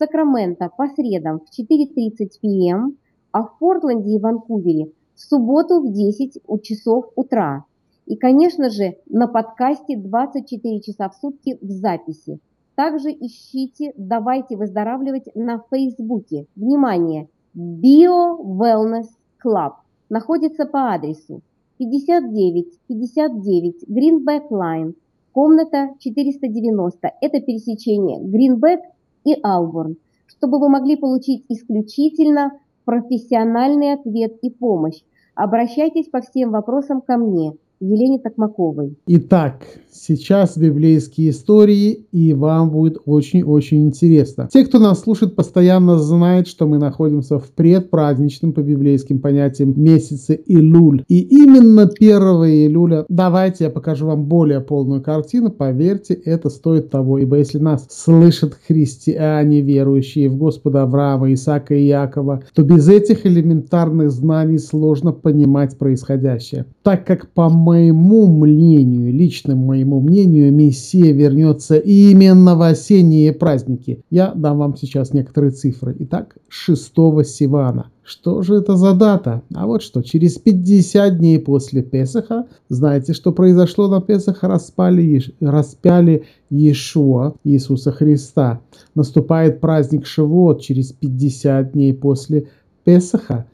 Сакраменто 0.00 0.70
по 0.78 0.88
средам 0.88 1.40
в 1.40 1.60
4.30 1.60 2.40
пм, 2.40 2.94
а 3.32 3.42
в 3.42 3.58
Портленде 3.58 4.16
и 4.16 4.18
Ванкувере 4.18 4.92
в 5.14 5.20
субботу 5.20 5.82
в 5.82 5.92
10 5.92 6.40
часов 6.62 7.10
утра. 7.16 7.66
И, 8.06 8.16
конечно 8.16 8.70
же, 8.70 8.96
на 9.10 9.28
подкасте 9.28 9.98
24 9.98 10.80
часа 10.80 11.10
в 11.10 11.14
сутки 11.16 11.58
в 11.60 11.70
записи. 11.70 12.40
Также 12.76 13.10
ищите 13.10 13.92
«Давайте 13.98 14.56
выздоравливать» 14.56 15.28
на 15.34 15.62
Фейсбуке. 15.70 16.46
Внимание! 16.56 17.28
Bio 17.54 18.38
Wellness 18.40 19.08
Club 19.44 19.72
находится 20.08 20.64
по 20.64 20.94
адресу 20.94 21.42
59 21.76 22.80
59 22.86 23.84
Greenback 23.86 24.48
Line, 24.50 24.94
комната 25.32 25.90
490. 25.98 27.12
Это 27.20 27.40
пересечение 27.40 28.18
Greenback 28.18 28.80
и 29.24 29.36
Алборн, 29.42 29.96
чтобы 30.26 30.58
вы 30.58 30.68
могли 30.68 30.96
получить 30.96 31.44
исключительно 31.48 32.58
профессиональный 32.84 33.92
ответ 33.92 34.38
и 34.42 34.50
помощь. 34.50 35.02
Обращайтесь 35.34 36.08
по 36.08 36.20
всем 36.20 36.50
вопросам 36.50 37.00
ко 37.00 37.16
мне– 37.16 37.54
Елене 37.80 38.18
Токмаковой. 38.18 38.94
Итак, 39.06 39.62
сейчас 39.90 40.58
библейские 40.58 41.30
истории, 41.30 42.04
и 42.12 42.34
вам 42.34 42.70
будет 42.70 42.98
очень-очень 43.06 43.86
интересно. 43.86 44.50
Те, 44.52 44.66
кто 44.66 44.78
нас 44.78 45.00
слушает, 45.00 45.34
постоянно 45.34 45.98
знают, 45.98 46.46
что 46.46 46.66
мы 46.66 46.76
находимся 46.76 47.38
в 47.38 47.48
предпраздничном 47.50 48.52
по 48.52 48.60
библейским 48.60 49.18
понятиям 49.18 49.72
месяце 49.82 50.38
Илюль. 50.46 51.04
И 51.08 51.20
именно 51.20 51.84
1 51.84 52.10
июля, 52.20 53.06
давайте 53.08 53.64
я 53.64 53.70
покажу 53.70 54.06
вам 54.06 54.26
более 54.26 54.60
полную 54.60 55.02
картину, 55.02 55.50
поверьте, 55.50 56.12
это 56.12 56.50
стоит 56.50 56.90
того, 56.90 57.16
ибо 57.18 57.36
если 57.36 57.58
нас 57.58 57.86
слышат 57.88 58.58
христиане, 58.68 59.62
верующие 59.62 60.28
в 60.28 60.36
Господа 60.36 60.82
Авраама, 60.82 61.32
Исаака 61.32 61.74
и 61.74 61.86
Якова, 61.86 62.42
то 62.54 62.62
без 62.62 62.88
этих 62.90 63.24
элементарных 63.24 64.10
знаний 64.10 64.58
сложно 64.58 65.12
понимать 65.12 65.78
происходящее. 65.78 66.66
Так 66.82 67.06
как 67.06 67.30
по 67.30 67.48
моему 67.70 68.26
мнению, 68.26 69.12
личному 69.12 69.66
моему 69.66 70.00
мнению, 70.00 70.52
Мессия 70.52 71.12
вернется 71.12 71.76
именно 71.76 72.56
в 72.56 72.62
осенние 72.62 73.32
праздники. 73.32 74.02
Я 74.10 74.32
дам 74.34 74.58
вам 74.58 74.76
сейчас 74.76 75.12
некоторые 75.12 75.52
цифры. 75.52 75.94
Итак, 76.00 76.36
6 76.48 76.92
Сивана. 77.24 77.90
Что 78.02 78.42
же 78.42 78.56
это 78.56 78.74
за 78.74 78.94
дата? 78.94 79.42
А 79.54 79.66
вот 79.66 79.82
что, 79.82 80.02
через 80.02 80.36
50 80.36 81.18
дней 81.18 81.38
после 81.38 81.82
Песаха, 81.82 82.46
знаете, 82.68 83.12
что 83.12 83.30
произошло 83.30 83.86
на 83.86 84.00
Песаха? 84.00 84.48
Распали, 84.48 85.22
распяли 85.40 86.24
Иешуа, 86.50 87.34
Иисуса 87.44 87.92
Христа. 87.92 88.60
Наступает 88.96 89.60
праздник 89.60 90.06
Шивот 90.06 90.60
через 90.60 90.92
50 90.92 91.72
дней 91.72 91.94
после 91.94 92.48
Песаха, 92.82 93.46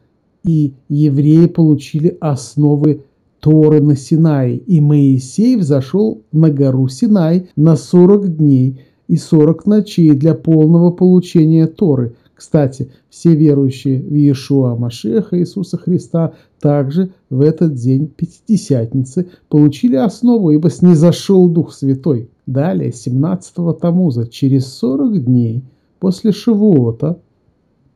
и 0.42 0.72
евреи 0.88 1.46
получили 1.46 2.16
основы 2.20 3.02
Торы 3.46 3.80
на 3.80 3.94
Синае, 3.94 4.56
и 4.56 4.80
Моисей 4.80 5.54
взошел 5.54 6.24
на 6.32 6.50
гору 6.50 6.88
Синай 6.88 7.48
на 7.54 7.76
40 7.76 8.38
дней 8.38 8.80
и 9.06 9.16
40 9.16 9.66
ночей 9.66 10.10
для 10.10 10.34
полного 10.34 10.90
получения 10.90 11.68
Торы. 11.68 12.16
Кстати, 12.34 12.90
все 13.08 13.36
верующие 13.36 14.02
в 14.02 14.12
Иешуа 14.12 14.74
Машеха 14.74 15.38
Иисуса 15.38 15.78
Христа 15.78 16.32
также 16.60 17.12
в 17.30 17.40
этот 17.40 17.74
день 17.74 18.08
Пятидесятницы 18.08 19.28
получили 19.48 19.94
основу, 19.94 20.50
ибо 20.50 20.68
снизошел 20.68 21.48
Дух 21.48 21.72
Святой. 21.72 22.28
Далее, 22.46 22.90
17-го 22.90 23.74
Тамуза, 23.74 24.26
через 24.26 24.66
40 24.74 25.24
дней 25.24 25.62
после 26.00 26.32
Шивуота, 26.32 27.20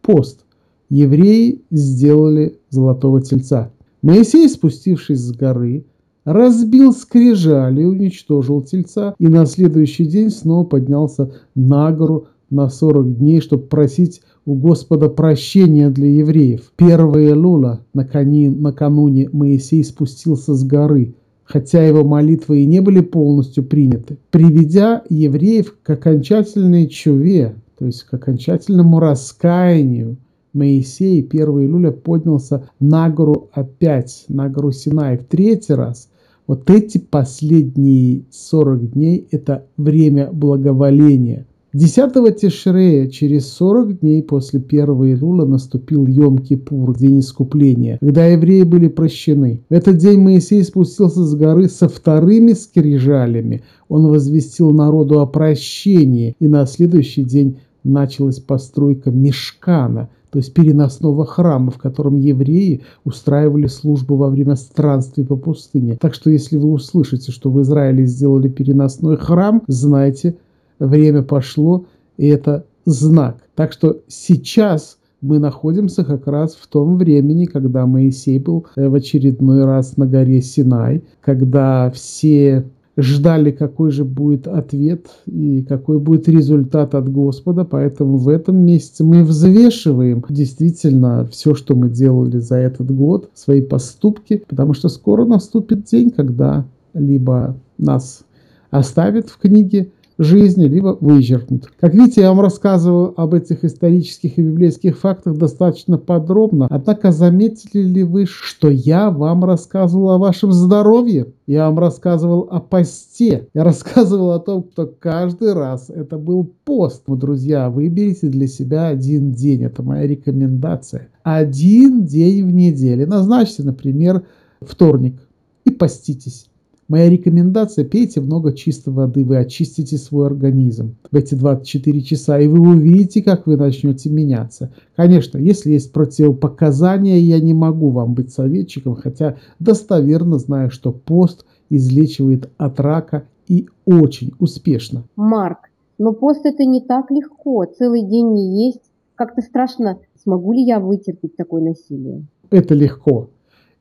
пост, 0.00 0.44
евреи 0.90 1.60
сделали 1.72 2.56
золотого 2.70 3.20
тельца– 3.20 3.72
Моисей, 4.02 4.48
спустившись 4.48 5.20
с 5.20 5.32
горы, 5.32 5.84
разбил 6.24 6.92
скрижали, 6.92 7.84
уничтожил 7.84 8.62
тельца 8.62 9.14
и 9.18 9.28
на 9.28 9.46
следующий 9.46 10.06
день 10.06 10.30
снова 10.30 10.64
поднялся 10.64 11.32
на 11.54 11.92
гору 11.92 12.28
на 12.50 12.68
40 12.68 13.18
дней, 13.18 13.40
чтобы 13.40 13.64
просить 13.64 14.22
у 14.46 14.54
Господа 14.54 15.08
прощения 15.08 15.90
для 15.90 16.08
евреев. 16.08 16.72
Первая 16.76 17.34
Лула, 17.34 17.80
накануне 17.92 19.28
Моисей 19.32 19.84
спустился 19.84 20.54
с 20.54 20.64
горы, 20.64 21.14
хотя 21.44 21.84
его 21.86 22.04
молитвы 22.04 22.62
и 22.62 22.66
не 22.66 22.80
были 22.80 23.00
полностью 23.00 23.64
приняты, 23.64 24.18
приведя 24.30 25.02
евреев 25.08 25.76
к 25.82 25.90
окончательной 25.90 26.88
чуве, 26.88 27.54
то 27.78 27.86
есть 27.86 28.04
к 28.04 28.14
окончательному 28.14 28.98
раскаянию, 28.98 30.16
Моисей 30.52 31.22
1 31.22 31.48
июля 31.48 31.92
поднялся 31.92 32.68
на 32.80 33.08
гору 33.08 33.50
опять, 33.52 34.24
на 34.28 34.48
гору 34.48 34.72
Синай 34.72 35.18
в 35.18 35.24
третий 35.24 35.74
раз. 35.74 36.08
Вот 36.46 36.68
эти 36.70 36.98
последние 36.98 38.22
40 38.30 38.92
дней– 38.92 39.28
это 39.30 39.66
время 39.76 40.30
благоволения. 40.32 41.46
10 41.72 42.36
Тишрея, 42.36 43.06
через 43.06 43.46
40 43.52 44.00
дней 44.00 44.24
после 44.24 44.58
1 44.58 44.84
Илула, 44.86 45.44
наступил 45.44 46.04
Йом-Кипур, 46.04 46.98
день 46.98 47.20
искупления, 47.20 47.98
когда 48.00 48.26
евреи 48.26 48.64
были 48.64 48.88
прощены. 48.88 49.62
В 49.70 49.72
этот 49.72 49.98
день 49.98 50.18
Моисей 50.18 50.64
спустился 50.64 51.24
с 51.24 51.32
горы 51.36 51.68
со 51.68 51.88
вторыми 51.88 52.54
скрижалями. 52.54 53.62
Он 53.88 54.08
возвестил 54.08 54.72
народу 54.72 55.20
о 55.20 55.26
прощении, 55.26 56.34
и 56.40 56.48
на 56.48 56.66
следующий 56.66 57.22
день 57.22 57.58
началась 57.84 58.40
постройка 58.40 59.12
Мешкана– 59.12 60.08
то 60.30 60.38
есть 60.38 60.54
переносного 60.54 61.26
храма, 61.26 61.70
в 61.70 61.78
котором 61.78 62.16
евреи 62.16 62.82
устраивали 63.04 63.66
службу 63.66 64.16
во 64.16 64.28
время 64.28 64.56
странствий 64.56 65.24
по 65.24 65.36
пустыне. 65.36 65.96
Так 66.00 66.14
что 66.14 66.30
если 66.30 66.56
вы 66.56 66.72
услышите, 66.72 67.32
что 67.32 67.50
в 67.50 67.60
Израиле 67.62 68.06
сделали 68.06 68.48
переносной 68.48 69.16
храм, 69.16 69.62
знайте, 69.66 70.36
время 70.78 71.22
пошло, 71.22 71.84
и 72.16 72.28
это 72.28 72.64
знак. 72.84 73.38
Так 73.54 73.72
что 73.72 73.98
сейчас 74.08 74.98
мы 75.20 75.38
находимся 75.38 76.04
как 76.04 76.26
раз 76.26 76.54
в 76.54 76.66
том 76.66 76.96
времени, 76.96 77.44
когда 77.44 77.86
Моисей 77.86 78.38
был 78.38 78.66
э, 78.76 78.88
в 78.88 78.94
очередной 78.94 79.64
раз 79.64 79.96
на 79.96 80.06
горе 80.06 80.40
Синай, 80.40 81.02
когда 81.20 81.90
все 81.90 82.64
ждали, 82.96 83.50
какой 83.50 83.90
же 83.90 84.04
будет 84.04 84.46
ответ 84.46 85.06
и 85.26 85.62
какой 85.62 85.98
будет 85.98 86.28
результат 86.28 86.94
от 86.94 87.10
Господа. 87.10 87.64
Поэтому 87.64 88.16
в 88.16 88.28
этом 88.28 88.56
месяце 88.56 89.04
мы 89.04 89.24
взвешиваем 89.24 90.24
действительно 90.28 91.26
все, 91.30 91.54
что 91.54 91.74
мы 91.74 91.88
делали 91.88 92.38
за 92.38 92.56
этот 92.56 92.90
год, 92.94 93.30
свои 93.34 93.62
поступки, 93.62 94.42
потому 94.48 94.74
что 94.74 94.88
скоро 94.88 95.24
наступит 95.24 95.84
день, 95.84 96.10
когда 96.10 96.64
либо 96.94 97.56
нас 97.78 98.24
оставят 98.70 99.28
в 99.28 99.38
книге 99.38 99.90
жизни, 100.20 100.66
либо 100.66 100.98
вычеркнут. 101.00 101.72
Как 101.80 101.94
видите, 101.94 102.20
я 102.20 102.28
вам 102.28 102.40
рассказывал 102.40 103.14
об 103.16 103.32
этих 103.32 103.64
исторических 103.64 104.38
и 104.38 104.42
библейских 104.42 104.98
фактах 104.98 105.38
достаточно 105.38 105.96
подробно. 105.96 106.66
Однако 106.68 107.10
заметили 107.10 107.82
ли 107.82 108.02
вы, 108.02 108.26
что 108.26 108.68
я 108.68 109.10
вам 109.10 109.44
рассказывал 109.44 110.10
о 110.10 110.18
вашем 110.18 110.52
здоровье? 110.52 111.32
Я 111.46 111.70
вам 111.70 111.78
рассказывал 111.78 112.48
о 112.50 112.60
посте. 112.60 113.48
Я 113.54 113.64
рассказывал 113.64 114.32
о 114.32 114.40
том, 114.40 114.66
что 114.70 114.86
каждый 114.86 115.54
раз 115.54 115.88
это 115.88 116.18
был 116.18 116.52
пост. 116.64 117.04
Ну, 117.06 117.16
друзья, 117.16 117.70
выберите 117.70 118.28
для 118.28 118.46
себя 118.46 118.88
один 118.88 119.32
день. 119.32 119.62
Это 119.64 119.82
моя 119.82 120.06
рекомендация. 120.06 121.08
Один 121.22 122.04
день 122.04 122.44
в 122.44 122.52
неделю. 122.52 123.06
Назначьте, 123.06 123.62
например, 123.62 124.22
вторник 124.60 125.16
и 125.64 125.70
поститесь. 125.70 126.49
Моя 126.90 127.08
рекомендация– 127.08 127.84
пейте 127.88 128.20
много 128.20 128.52
чистой 128.52 128.92
воды, 128.92 129.24
вы 129.24 129.36
очистите 129.36 129.96
свой 129.96 130.26
организм 130.26 130.96
в 131.08 131.14
эти 131.14 131.36
24 131.36 132.00
часа, 132.00 132.40
и 132.40 132.48
вы 132.48 132.58
увидите, 132.58 133.22
как 133.22 133.46
вы 133.46 133.56
начнете 133.56 134.10
меняться. 134.10 134.72
Конечно, 134.96 135.38
если 135.38 135.70
есть 135.70 135.92
противопоказания, 135.92 137.18
я 137.18 137.38
не 137.38 137.54
могу 137.54 137.90
вам 137.90 138.14
быть 138.14 138.32
советчиком, 138.32 138.96
хотя 138.96 139.36
достоверно 139.60 140.38
знаю, 140.38 140.72
что 140.72 140.90
пост 140.90 141.46
излечивает 141.68 142.50
от 142.58 142.80
рака 142.80 143.22
и 143.46 143.68
очень 143.84 144.32
успешно. 144.40 145.04
Марк, 145.14 145.70
но 145.96 146.12
пост 146.12 146.44
это 146.44 146.64
не 146.64 146.80
так 146.80 147.12
легко, 147.12 147.66
целый 147.66 148.02
день 148.02 148.32
не 148.32 148.66
есть. 148.66 148.82
Как-то 149.14 149.42
страшно, 149.42 150.00
смогу 150.24 150.54
ли 150.54 150.64
я 150.64 150.80
вытерпеть 150.80 151.36
такое 151.36 151.62
насилие? 151.62 152.24
Это 152.50 152.74
легко. 152.74 153.28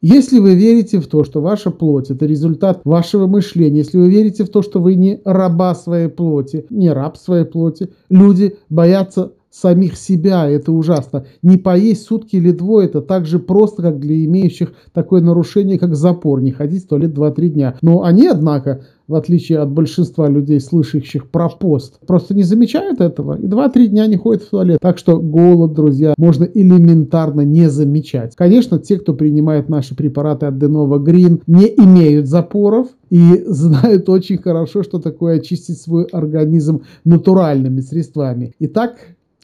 Если 0.02 0.40
вы 0.40 0.56
верите 0.56 1.00
в 1.00 1.08
то, 1.08 1.26
что 1.26 1.42
ваша 1.42 1.72
плоть– 1.72 2.10
это 2.10 2.26
результат 2.26 2.80
вашего 2.86 3.28
мышления, 3.28 3.80
если 3.80 3.98
вы 3.98 4.10
верите 4.10 4.46
в 4.46 4.50
то, 4.50 4.62
что 4.62 4.80
вы 4.80 4.96
не 4.96 5.20
раба 5.26 5.76
своей 5.76 6.08
плоти, 6.08 6.66
не 6.70 6.90
раб 6.90 7.18
своей 7.18 7.44
плоти, 7.44 7.90
люди 8.10 8.56
боятся 8.70 9.34
самих 9.52 9.98
себя, 9.98 10.48
это 10.48 10.72
ужасно. 10.72 11.26
Не 11.42 11.58
поесть 11.58 12.04
сутки 12.04 12.36
или 12.36 12.52
двое, 12.52 12.88
это 12.88 13.02
так 13.02 13.26
же 13.26 13.40
просто, 13.40 13.82
как 13.82 14.00
для 14.00 14.24
имеющих 14.26 14.74
такое 14.94 15.22
нарушение, 15.22 15.80
как 15.80 15.96
запор, 15.96 16.42
не 16.42 16.52
ходить 16.52 16.86
в 16.86 16.88
туалет 16.88 17.18
2-3 17.18 17.48
дня. 17.50 17.78
Но 17.82 18.04
они, 18.04 18.28
однако, 18.28 18.82
в 19.08 19.16
отличие 19.16 19.58
от 19.60 19.72
большинства 19.72 20.30
людей, 20.30 20.60
слышащих 20.60 21.30
про 21.32 21.50
пост, 21.50 22.00
просто 22.06 22.36
не 22.36 22.44
замечают 22.44 23.02
этого 23.02 23.38
и 23.40 23.48
2-3 23.48 23.88
дня 23.88 24.06
не 24.06 24.18
ходят 24.18 24.44
в 24.44 24.50
туалет. 24.50 24.80
Так 24.82 25.00
что 25.00 25.20
голод, 25.20 25.74
друзья, 25.74 26.14
можно 26.18 26.44
элементарно 26.44 27.42
не 27.42 27.70
замечать. 27.70 28.36
Конечно, 28.36 28.78
те, 28.78 29.00
кто 29.00 29.16
принимает 29.16 29.68
наши 29.68 29.96
препараты 29.96 30.46
от 30.46 30.56
Denova 30.56 31.04
Green, 31.04 31.42
не 31.48 31.66
имеют 31.66 32.28
запоров, 32.28 32.88
и 33.10 33.44
знают 33.48 34.08
очень 34.10 34.38
хорошо, 34.38 34.84
что 34.84 35.00
такое 35.00 35.38
очистить 35.38 35.82
свой 35.82 36.04
организм 36.06 36.84
натуральными 37.04 37.82
средствами. 37.82 38.54
Итак, 38.60 38.98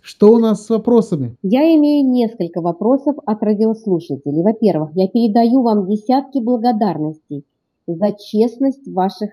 что 0.06 0.32
у 0.32 0.38
нас 0.38 0.64
с 0.64 0.70
вопросами? 0.70 1.36
Я 1.42 1.64
имею 1.76 2.08
несколько 2.08 2.62
вопросов 2.62 3.18
от 3.26 3.42
радиослушателей. 3.42 4.44
Во-первых, 4.44 4.92
я 4.94 5.08
передаю 5.08 5.64
вам 5.64 5.88
десятки 5.88 6.38
благодарностей 6.38 7.44
за 7.88 8.12
честность 8.12 8.88
ваших 8.88 9.32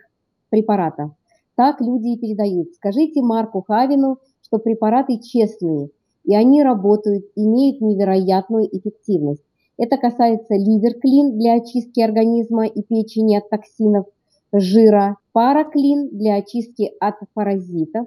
препаратов. 0.49 1.11
Так 1.57 1.83
люди 1.83 2.15
и 2.15 2.19
передают. 2.19 2.73
Скажите 2.73 3.21
Марку 3.21 3.63
Хавину, 3.69 4.17
что 4.41 4.59
препараты 4.59 5.19
честные, 5.19 5.91
и 6.25 6.35
они 6.35 6.63
работают, 6.63 7.27
имеют 7.37 7.83
невероятную 7.83 8.67
эффективность. 8.75 9.45
Это 9.77 9.99
касается 9.99 10.55
ливерклин 10.55 11.39
для 11.39 11.57
очистки 11.57 12.01
организма 12.01 12.65
и 12.65 12.83
печени 12.83 13.37
от 13.37 13.51
токсинов, 13.51 14.07
жира, 14.55 15.19
параклин 15.33 16.09
для 16.09 16.37
очистки 16.37 16.93
от 16.99 17.17
паразитов, 17.35 18.07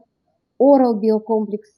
орал 0.58 0.96
биокомплекс 0.96 1.70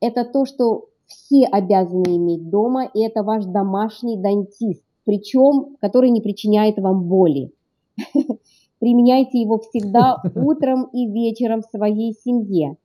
это 0.00 0.24
то, 0.24 0.46
что 0.46 0.86
все 1.06 1.44
обязаны 1.46 2.16
иметь 2.16 2.48
дома, 2.50 2.84
и 2.84 3.00
это 3.00 3.22
ваш 3.22 3.44
домашний 3.44 4.16
дантист, 4.16 4.82
причем 5.04 5.76
который 5.80 6.10
не 6.10 6.20
причиняет 6.20 6.78
вам 6.78 7.04
боли. 7.04 7.50
Применяйте 8.78 9.40
его 9.40 9.58
всегда 9.58 10.22
утром 10.34 10.88
и 10.92 11.06
вечером 11.06 11.62
в 11.62 11.76
своей 11.76 12.12
семье. 12.12 12.76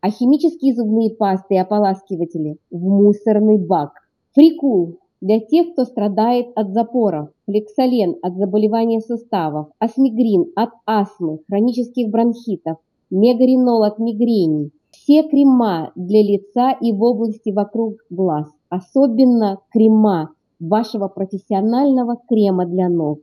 А 0.00 0.10
химические 0.10 0.74
зубные 0.74 1.10
пасты 1.10 1.54
и 1.54 1.58
ополаскиватели 1.58 2.58
в 2.70 2.78
мусорный 2.78 3.58
бак. 3.58 3.92
Фрикул 4.32 4.98
для 5.20 5.40
тех, 5.40 5.72
кто 5.72 5.84
страдает 5.84 6.48
от 6.56 6.72
запоров, 6.72 7.30
флексолен 7.46 8.16
от 8.20 8.36
заболевания 8.36 9.00
суставов, 9.00 9.68
асмигрин 9.78 10.52
от 10.56 10.70
астмы, 10.84 11.38
хронических 11.48 12.10
бронхитов, 12.10 12.78
мегаринол 13.10 13.84
от 13.84 13.98
мигрений– 13.98 14.72
все 15.04 15.22
крема 15.22 15.92
для 15.96 16.22
лица 16.22 16.72
и 16.80 16.90
в 16.92 17.02
области 17.02 17.50
вокруг 17.50 17.96
глаз, 18.08 18.46
особенно 18.70 19.60
крема 19.70 20.30
вашего 20.58 21.08
профессионального 21.08 22.16
крема 22.26 22.64
для 22.64 22.88
ног. 22.88 23.20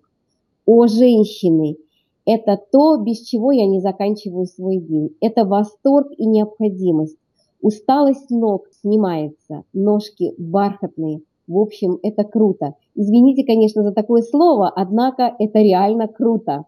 О, 0.68 0.86
женщины, 0.86 1.78
это 2.24 2.60
то, 2.72 2.98
без 2.98 3.22
чего 3.22 3.52
я 3.52 3.66
не 3.66 3.80
заканчиваю 3.80 4.46
свой 4.46 4.78
день. 4.78 5.16
Это 5.22 5.44
восторг 5.44 6.10
и 6.16 6.28
необходимость. 6.28 7.18
Усталость 7.64 8.30
ног 8.30 8.68
снимается, 8.82 9.64
ножки 9.74 10.36
бархатные. 10.38 11.22
В 11.48 11.58
общем, 11.58 11.98
это 12.04 12.24
круто. 12.24 12.76
Извините, 12.94 13.44
конечно, 13.44 13.82
за 13.82 13.92
такое 13.92 14.22
слово, 14.22 14.70
однако 14.70 15.36
это 15.40 15.58
реально 15.58 16.08
круто. 16.08 16.66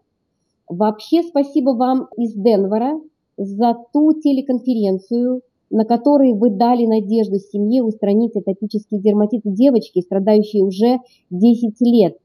Вообще 0.68 1.22
спасибо 1.22 1.70
вам 1.70 2.08
из 2.16 2.34
Денвера 2.34 3.00
за 3.36 3.74
ту 3.92 4.12
телеконференцию, 4.20 5.42
на 5.70 5.84
которой 5.84 6.34
вы 6.34 6.50
дали 6.50 6.86
надежду 6.86 7.38
семье 7.38 7.82
устранить 7.82 8.36
атопический 8.36 8.98
дерматит 8.98 9.40
девочки, 9.44 10.00
страдающей 10.00 10.60
уже 10.60 10.98
10 11.30 11.80
лет 11.80 12.16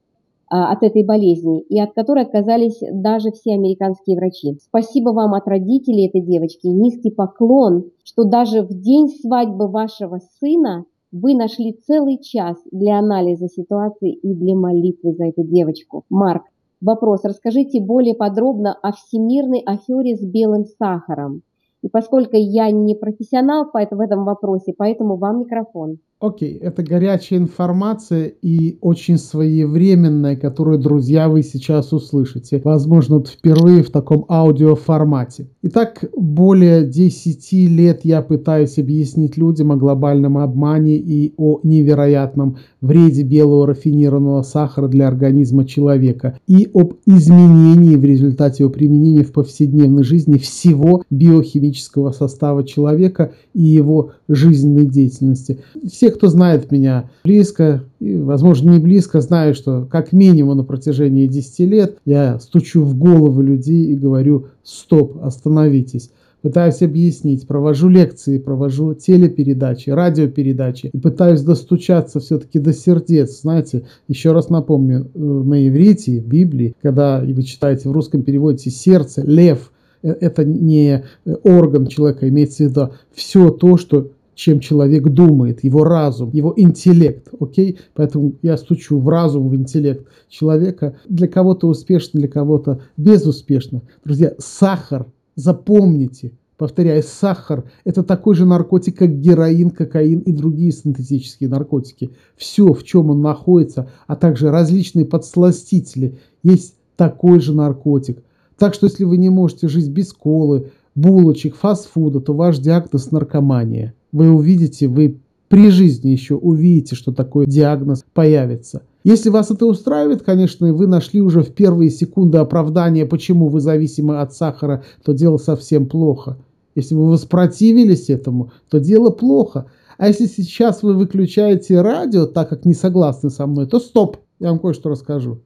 а, 0.52 0.72
от 0.72 0.84
этой 0.84 1.04
болезни, 1.04 1.62
и 1.62 1.80
от 1.80 1.94
которой 1.94 2.24
отказались 2.24 2.80
даже 2.92 3.32
все 3.32 3.54
американские 3.54 4.18
врачи. 4.18 4.58
Спасибо 4.62 5.10
вам 5.10 5.34
от 5.34 5.48
родителей 5.48 6.08
этой 6.08 6.22
девочки, 6.22 6.68
низкий 6.68 7.12
поклон, 7.12 7.92
что 8.04 8.24
даже 8.24 8.64
в 8.64 8.70
день 8.70 9.10
свадьбы 9.10 9.68
вашего 9.68 10.20
сына 10.40 10.86
вы 11.12 11.34
нашли 11.34 11.78
целый 11.88 12.20
час 12.20 12.58
для 12.72 13.00
анализа 13.00 13.48
ситуации 13.48 14.14
и 14.14 14.34
для 14.34 14.56
молитвы 14.56 15.14
за 15.14 15.26
эту 15.26 15.44
девочку. 15.44 16.04
Марк, 16.10 16.44
Вопрос. 16.82 17.26
Расскажите 17.26 17.82
более 17.82 18.16
подробно 18.16 18.74
о 18.82 18.94
всемирной 18.94 19.60
афере 19.60 20.16
с 20.16 20.22
белым 20.22 20.66
сахаром. 20.66 21.42
И 21.82 21.90
поскольку 21.90 22.36
я 22.36 22.72
не 22.72 22.96
профессионал 22.96 23.70
в 23.96 24.00
этом 24.00 24.26
вопросе, 24.26 24.74
поэтому 24.78 25.18
вам 25.18 25.42
микрофон. 25.42 26.00
Окей, 26.22 26.58
это 26.58 26.84
горячая 26.84 27.40
информация 27.40 28.26
и 28.26 28.78
очень 28.82 29.18
своевременная, 29.18 30.36
которую, 30.36 30.78
друзья, 30.78 31.30
вы 31.30 31.44
сейчас 31.44 31.94
услышите. 31.94 32.60
Возможно, 32.62 33.24
впервые 33.24 33.84
в 33.84 33.90
таком 33.90 34.26
аудиоформате. 34.28 35.48
Итак, 35.62 36.04
более 36.18 36.86
10 36.86 37.54
лет 37.70 38.02
я 38.04 38.22
пытаюсь 38.22 38.78
объяснить 38.78 39.38
людям 39.38 39.72
о 39.72 39.78
глобальном 39.78 40.38
обмане 40.38 40.98
и 40.98 41.34
о 41.38 41.62
невероятном 41.64 42.58
вреде 42.82 43.24
белого 43.24 43.68
рафинированного 43.68 44.42
сахара 44.42 44.90
для 44.90 45.08
организма 45.08 45.64
человека 45.64 46.38
и 46.48 46.70
об 46.74 46.96
изменении 47.06 47.96
в 47.96 48.04
результате 48.04 48.64
его 48.64 48.74
применения 48.74 49.24
в 49.24 49.32
повседневной 49.32 50.04
жизни 50.04 50.38
всего 50.38 51.06
биохимического 51.10 52.12
состава 52.12 52.66
человека 52.66 53.32
и 53.54 53.62
его 53.62 54.12
жизненной 54.28 54.86
деятельности. 54.86 55.60
Все 55.90 56.09
кто 56.12 56.28
знает 56.28 56.72
меня 56.72 57.10
близко, 57.24 57.84
и, 58.00 58.16
возможно, 58.16 58.72
не 58.72 58.80
близко, 58.80 59.22
знают, 59.22 59.58
что 59.58 59.88
как 59.90 60.12
минимум 60.12 60.58
на 60.58 60.64
протяжении 60.64 61.28
10 61.28 61.60
лет 61.60 61.98
я 62.06 62.40
стучу 62.40 62.84
в 62.84 62.98
головы 62.98 63.44
людей 63.44 63.86
и 63.92 63.96
говорю 63.96 64.48
«стоп, 64.64 65.18
остановитесь» 65.22 66.12
пытаюсь 66.42 66.82
объяснить, 66.82 67.48
провожу 67.48 67.90
лекции, 67.90 68.38
провожу 68.38 68.94
телепередачи, 68.94 69.90
радиопередачи 69.90 70.90
и 70.94 70.98
пытаюсь 70.98 71.42
достучаться 71.42 72.20
все-таки 72.20 72.60
до 72.60 72.74
сердец. 72.74 73.42
Знаете, 73.42 73.84
еще 74.08 74.32
раз 74.32 74.50
напомню, 74.50 75.10
э, 75.14 75.20
на 75.20 75.68
иврите, 75.68 76.22
в 76.22 76.28
Библии, 76.28 76.76
когда 76.82 77.20
вы 77.22 77.44
читаете 77.44 77.90
в 77.90 77.92
русском 77.92 78.24
переводе 78.24 78.70
«сердце», 78.70 79.22
«лев», 79.26 79.72
э, 80.02 80.12
это 80.12 80.44
не 80.46 81.04
э, 81.26 81.36
орган 81.44 81.88
человека, 81.88 82.28
имеется 82.30 82.64
в 82.64 82.70
виду 82.70 82.90
все 83.12 83.50
то, 83.50 83.78
что 83.78 84.12
чем 84.40 84.62
человек 84.62 85.04
думает, 85.04 85.66
его 85.66 85.84
разум, 85.84 86.30
его 86.32 86.54
интеллект, 86.56 87.28
окей? 87.42 87.78
Поэтому 87.94 88.36
я 88.42 88.56
стучу 88.56 88.98
в 88.98 89.10
разум, 89.10 89.50
в 89.50 89.56
интеллект 89.56 90.08
человека. 90.30 90.96
Для 91.10 91.28
кого-то 91.28 91.68
успешно, 91.68 92.22
для 92.22 92.30
кого-то 92.30 92.80
безуспешно. 92.96 93.82
Друзья, 94.06 94.36
сахар, 94.38 95.08
запомните, 95.36 96.32
повторяю, 96.56 97.04
сахар– 97.04 97.66
это 97.84 98.02
такой 98.02 98.34
же 98.34 98.46
наркотик, 98.46 99.00
как 99.00 99.20
героин, 99.20 99.72
кокаин 99.72 100.20
и 100.20 100.32
другие 100.32 100.72
синтетические 100.72 101.50
наркотики. 101.50 102.12
Все, 102.38 102.72
в 102.72 102.86
чем 102.86 103.10
он 103.10 103.20
находится, 103.20 103.90
а 104.08 104.16
также 104.16 104.52
различные 104.52 105.04
подсластители, 105.04 106.18
есть 106.44 106.76
такой 106.96 107.42
же 107.42 107.54
наркотик. 107.54 108.24
Так 108.58 108.74
что 108.74 108.86
если 108.86 109.04
вы 109.04 109.18
не 109.18 109.30
можете 109.30 109.68
жить 109.68 109.90
без 109.90 110.14
колы, 110.14 110.72
булочек, 110.96 111.56
фастфуда, 111.58 112.22
то 112.22 112.34
ваш 112.34 112.60
диагноз– 112.60 113.12
наркомания– 113.12 113.94
вы 114.12 114.32
увидите, 114.32 114.88
вы 114.88 115.20
при 115.48 115.70
жизни 115.70 116.10
еще 116.10 116.36
увидите, 116.36 116.96
что 116.96 117.12
такой 117.12 117.46
диагноз 117.48 118.06
появится. 118.14 118.84
Если 119.04 119.30
вас 119.30 119.50
это 119.50 119.66
устраивает, 119.66 120.24
конечно, 120.24 120.72
вы 120.74 120.86
нашли 120.86 121.22
уже 121.22 121.42
в 121.42 121.54
первые 121.54 121.90
секунды 121.90 122.38
оправдания, 122.38 123.06
почему 123.06 123.48
вы 123.48 123.62
зависимы 123.62 124.20
от 124.20 124.34
сахара, 124.34 124.84
то 125.04 125.14
дело 125.14 125.38
совсем 125.38 125.88
плохо. 125.88 126.38
Если 126.76 126.96
вы 126.96 127.10
воспротивились 127.10 128.10
этому, 128.10 128.52
то 128.70 128.80
дело 128.80 129.10
плохо. 129.10 129.66
А 129.98 130.08
если 130.08 130.28
сейчас 130.28 130.84
вы 130.84 130.94
выключаете 130.94 131.82
радио, 131.82 132.26
так 132.26 132.50
как 132.50 132.66
не 132.66 132.74
согласны 132.74 133.30
со 133.30 133.48
мной, 133.48 133.68
то 133.68 133.80
стоп, 133.80 134.18
я 134.40 134.50
вам 134.50 134.60
кое-что 134.60 134.90
расскажу. 134.90 135.40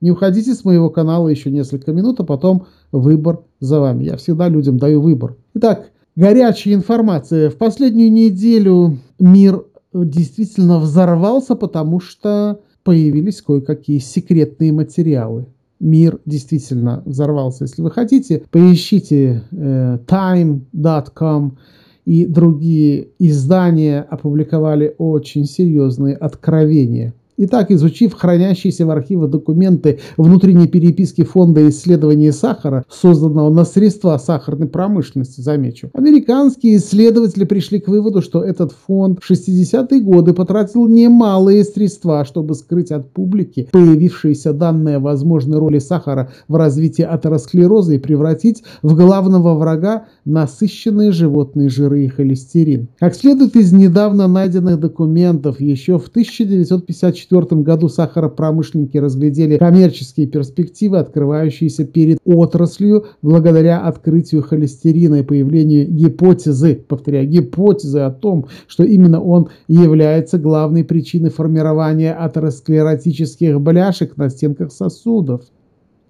Не 0.00 0.10
уходите 0.10 0.54
с 0.54 0.64
моего 0.64 0.90
канала 0.90 1.28
еще 1.28 1.50
несколько 1.50 1.92
минут, 1.92 2.20
а 2.20 2.24
потом 2.24 2.66
выбор 2.92 3.40
за 3.60 3.80
вами. 3.80 4.04
Я 4.04 4.16
всегда 4.16 4.48
людям 4.48 4.78
даю 4.78 5.00
выбор. 5.00 5.36
Итак, 5.54 5.90
горячая 6.18 6.74
информация. 6.74 7.48
В 7.48 7.56
последнюю 7.56 8.10
неделю 8.10 8.98
мир 9.20 9.64
действительно 9.94 10.80
взорвался, 10.80 11.54
потому 11.54 12.00
что 12.00 12.60
появились 12.82 13.40
кое-какие 13.40 13.98
секретные 13.98 14.72
материалы. 14.72 15.46
Мир 15.78 16.18
действительно 16.26 17.04
взорвался. 17.06 17.64
Если 17.64 17.82
вы 17.82 17.92
хотите, 17.92 18.42
поищите 18.50 19.44
э, 19.52 19.98
time.com 20.08 21.56
и 22.04 22.26
другие 22.26 23.10
издания 23.20 24.02
опубликовали 24.02 24.96
очень 24.98 25.44
серьезные 25.44 26.16
откровения 26.16 27.14
Итак, 27.40 27.70
изучив 27.70 28.14
хранящиеся 28.14 28.84
в 28.84 28.90
архивах 28.90 29.30
документы 29.30 30.00
внутренней 30.16 30.66
переписки 30.66 31.22
Фонда 31.22 31.68
исследования 31.68 32.32
сахара, 32.32 32.84
созданного 32.90 33.48
на 33.48 33.64
средства 33.64 34.18
сахарной 34.18 34.66
промышленности, 34.66 35.40
замечу, 35.40 35.88
американские 35.94 36.78
исследователи 36.78 37.44
пришли 37.44 37.78
к 37.78 37.86
выводу, 37.86 38.22
что 38.22 38.42
этот 38.42 38.72
фонд 38.72 39.20
в 39.22 39.30
60-е 39.30 40.00
годы 40.00 40.32
потратил 40.32 40.88
немалые 40.88 41.62
средства, 41.62 42.24
чтобы 42.24 42.56
скрыть 42.56 42.90
от 42.90 43.12
публики 43.12 43.68
появившиеся 43.70 44.52
данные 44.52 44.96
о 44.96 45.00
возможной 45.00 45.60
роли 45.60 45.78
сахара 45.78 46.32
в 46.48 46.56
развитии 46.56 47.02
атеросклероза 47.02 47.94
и 47.94 47.98
превратить 47.98 48.64
в 48.82 48.96
главного 48.96 49.54
врага 49.54 50.06
насыщенные 50.24 51.12
животные 51.12 51.68
жиры 51.68 52.04
и 52.04 52.08
холестерин. 52.08 52.88
Как 52.98 53.14
следует 53.14 53.54
из 53.54 53.72
недавно 53.72 54.26
найденных 54.26 54.80
документов, 54.80 55.60
еще 55.60 56.00
в 56.00 56.08
1954 56.08 57.27
1994 57.28 57.62
году 57.62 57.88
сахаропромышленники 57.88 58.96
разглядели 58.96 59.58
коммерческие 59.58 60.26
перспективы, 60.26 60.98
открывающиеся 60.98 61.84
перед 61.84 62.18
отраслью 62.24 63.06
благодаря 63.22 63.80
открытию 63.80 64.42
холестерина 64.42 65.16
и 65.16 65.22
появлению 65.22 65.88
гипотезы, 65.88 66.84
повторяю, 66.88 67.28
гипотезы 67.28 68.00
о 68.00 68.10
том, 68.10 68.46
что 68.66 68.84
именно 68.84 69.20
он 69.20 69.48
является 69.68 70.38
главной 70.38 70.84
причиной 70.84 71.30
формирования 71.30 72.14
атеросклеротических 72.14 73.60
бляшек 73.60 74.16
на 74.16 74.30
стенках 74.30 74.72
сосудов. 74.72 75.42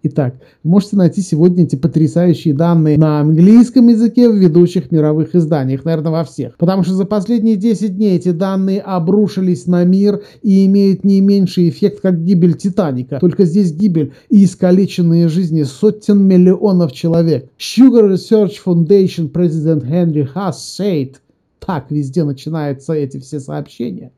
Итак, 0.05 0.37
вы 0.63 0.71
можете 0.71 0.97
найти 0.97 1.23
сегодня 1.23 1.65
эти 1.65 1.75
потрясающие 1.75 2.55
данные 2.55 2.97
на 2.97 3.21
английском 3.21 3.89
языке 3.89 4.29
в 4.29 4.37
ведущих 4.37 4.93
мировых 4.93 5.35
изданиях, 5.35 5.85
наверное, 5.85 6.13
во 6.13 6.25
всех. 6.25 6.57
Потому 6.57 6.85
что 6.85 6.95
за 6.95 7.05
последние 7.05 7.57
10 7.57 7.97
дней 7.97 8.17
эти 8.17 8.31
данные 8.31 8.81
обрушились 8.81 9.67
на 9.67 9.85
мир 9.85 10.23
и 10.43 10.67
имеют 10.67 11.03
не 11.03 11.21
меньший 11.21 11.69
эффект, 11.69 12.01
как 12.01 12.23
гибель 12.23 12.57
Титаника. 12.57 13.19
Только 13.21 13.45
здесь 13.45 13.73
гибель 13.73 14.13
и 14.31 14.45
искалеченные 14.45 15.29
жизни 15.29 15.65
сотен 15.65 16.23
миллионов 16.23 16.93
человек. 16.93 17.51
Sugar 17.59 18.13
Research 18.13 18.55
Foundation 18.65 19.29
президент 19.29 19.85
Henry 19.85 20.29
Haas 20.33 20.55
said. 20.79 21.17
Так 21.59 21.91
везде 21.91 22.23
начинаются 22.23 22.93
эти 22.93 23.19
все 23.19 23.41
сообщения. 23.41 24.13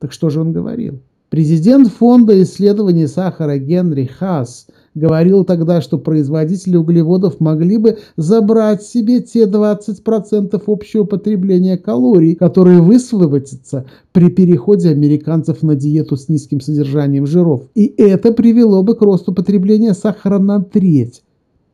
Так 0.00 0.12
что 0.12 0.28
же 0.28 0.42
он 0.42 0.52
говорил? 0.52 1.00
Президент 1.34 1.88
фонда 1.88 2.40
исследований 2.42 3.08
сахара 3.08 3.58
Генри 3.58 4.04
Хас 4.04 4.68
говорил 4.94 5.44
тогда, 5.44 5.80
что 5.80 5.98
производители 5.98 6.76
углеводов 6.76 7.40
могли 7.40 7.76
бы 7.78 7.98
забрать 8.16 8.82
себе 8.82 9.20
те 9.20 9.44
20% 9.44 10.62
общего 10.66 11.04
потребления 11.04 11.76
калорий, 11.76 12.34
которые 12.34 12.80
высвободятся 12.80 13.86
при 14.12 14.30
переходе 14.30 14.90
американцев 14.90 15.62
на 15.62 15.74
диету 15.74 16.16
с 16.16 16.28
низким 16.28 16.60
содержанием 16.60 17.26
жиров. 17.26 17.62
И 17.74 17.86
это 17.96 18.32
привело 18.32 18.82
бы 18.82 18.94
к 18.94 19.02
росту 19.02 19.32
потребления 19.32 19.94
сахара 19.94 20.38
на 20.38 20.62
треть 20.62 21.22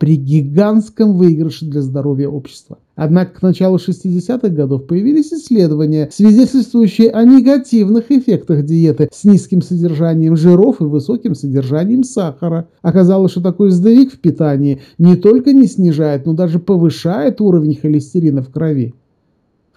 при 0.01 0.17
гигантском 0.17 1.19
выигрыше 1.19 1.67
для 1.67 1.83
здоровья 1.83 2.29
общества. 2.29 2.79
Однако 3.03 3.39
к 3.39 3.43
началу 3.43 3.79
60-х 3.79 4.51
годов 4.51 4.87
появились 4.87 5.33
исследования, 5.33 6.11
свидетельствующие 6.13 7.09
о 7.09 7.25
негативных 7.25 8.11
эффектах 8.11 8.63
диеты 8.63 9.09
с 9.11 9.25
низким 9.25 9.63
содержанием 9.63 10.37
жиров 10.37 10.83
и 10.83 10.85
высоким 10.85 11.35
содержанием 11.35 12.05
сахара. 12.05 12.69
Оказалось, 12.83 13.33
что 13.33 13.41
такой 13.41 13.71
сдвиг 13.71 14.13
в 14.13 14.19
питании 14.19 14.83
не 14.99 15.17
только 15.17 15.55
не 15.55 15.67
снижает, 15.67 16.27
но 16.27 16.35
даже 16.35 16.59
повышает 16.59 17.41
уровень 17.41 17.75
холестерина 17.75 18.43
в 18.43 18.51
крови. 18.51 18.93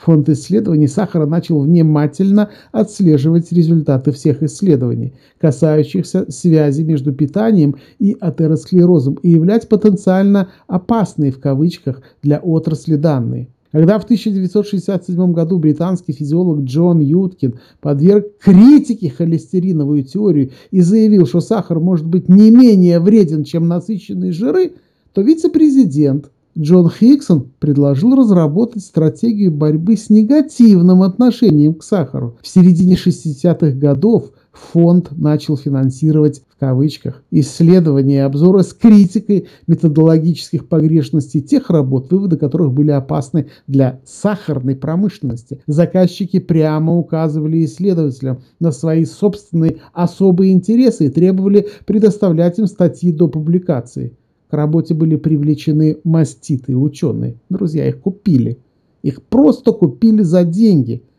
Фонд 0.04 0.28
исследований 0.28 0.88
сахара 0.88 1.26
начал 1.26 1.62
внимательно 1.62 2.50
отслеживать 2.74 3.54
результаты 3.54 4.12
всех 4.12 4.44
исследований, 4.44 5.14
касающихся 5.40 6.30
связи 6.30 6.82
между 6.82 7.14
питанием 7.14 7.78
и 8.00 8.18
атеросклерозом, 8.20 9.14
и 9.24 9.30
являть 9.30 9.70
потенциально 9.70 10.50
опасные 10.68 11.32
в 11.32 11.40
кавычках 11.40 12.02
для 12.22 12.40
отрасли 12.40 12.96
данные. 12.96 13.48
Когда 13.72 13.98
в 13.98 14.04
1967 14.04 15.32
году 15.32 15.58
британский 15.58 16.12
физиолог 16.12 16.66
Джон 16.66 17.00
Юткин 17.00 17.60
подверг 17.80 18.28
критике 18.44 19.10
холестериновую 19.10 20.04
теорию 20.04 20.52
и 20.70 20.82
заявил, 20.82 21.26
что 21.26 21.40
сахар 21.40 21.80
может 21.80 22.06
быть 22.06 22.28
не 22.28 22.52
менее 22.52 23.00
вреден, 23.00 23.46
чем 23.46 23.70
насыщенные 23.70 24.34
жиры, 24.34 24.74
то 25.14 25.22
вице-президент 25.22 26.30
Джон 26.58 26.90
Хиксон 26.90 27.52
предложил 27.60 28.16
разработать 28.16 28.84
стратегию 28.84 29.52
борьбы 29.52 29.98
с 29.98 30.10
негативным 30.12 31.02
отношением 31.02 31.74
к 31.74 31.84
сахару. 31.84 32.38
В 32.42 32.48
середине 32.48 32.94
60-х 32.94 33.72
годов 33.72 34.32
фонд 34.52 35.10
начал 35.18 35.58
финансировать 35.58 36.44
в 36.48 36.60
кавычках 36.60 37.24
исследования 37.32 38.18
и 38.18 38.20
обзоры 38.20 38.62
с 38.62 38.72
критикой 38.74 39.48
методологических 39.66 40.68
погрешностей 40.68 41.42
тех 41.42 41.72
работ, 41.72 42.12
выводы 42.12 42.38
которых 42.38 42.72
были 42.72 42.92
опасны 42.92 43.48
для 43.66 44.00
сахарной 44.06 44.76
промышленности. 44.76 45.64
Заказчики 45.66 46.38
прямо 46.38 46.96
указывали 46.96 47.66
исследователям 47.66 48.44
на 48.60 48.72
свои 48.72 49.06
собственные 49.06 49.78
особые 49.92 50.54
интересы 50.54 51.08
и 51.08 51.10
требовали 51.10 51.68
предоставлять 51.86 52.60
им 52.60 52.68
статьи 52.68 53.12
до 53.12 53.28
публикации. 53.28 54.16
Работе 54.54 54.94
были 54.94 55.16
привлечены 55.16 55.98
маститы 56.04 56.76
ученые. 56.76 57.36
Друзья, 57.50 57.88
их 57.88 58.00
купили. 58.02 58.58
Их 59.02 59.22
просто 59.24 59.72
купили 59.72 60.22
за 60.22 60.44
деньги– 60.44 61.04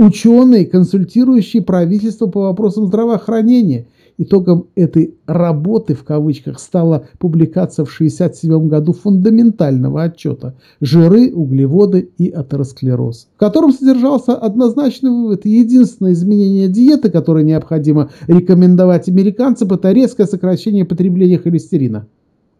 ученые, 0.00 0.64
консультирующие 0.64 1.62
правительство 1.62 2.26
по 2.26 2.40
вопросам 2.44 2.86
здравоохранения. 2.86 3.86
Итогом 4.16 4.66
этой 4.74 5.14
«работы» 5.26 5.94
в 5.94 6.04
кавычках 6.04 6.58
стала 6.58 7.06
публикация 7.18 7.84
в 7.84 7.94
1967 7.94 8.68
году 8.68 8.92
фундаментального 8.92 10.02
отчета 10.02 10.54
«Жиры, 10.80 11.32
углеводы 11.32 12.10
и 12.16 12.30
атеросклероз», 12.30 13.28
в 13.34 13.38
котором 13.38 13.72
содержался 13.72 14.34
однозначный 14.34 15.10
вывод. 15.10 15.44
Единственное 15.44 16.12
изменение 16.12 16.68
диеты, 16.68 17.10
которое 17.10 17.44
необходимо 17.44 18.10
рекомендовать 18.26 19.08
американцам, 19.08 19.68
это 19.68 19.92
резкое 19.92 20.26
сокращение 20.26 20.86
потребления 20.86 21.38
холестерина. 21.38 22.06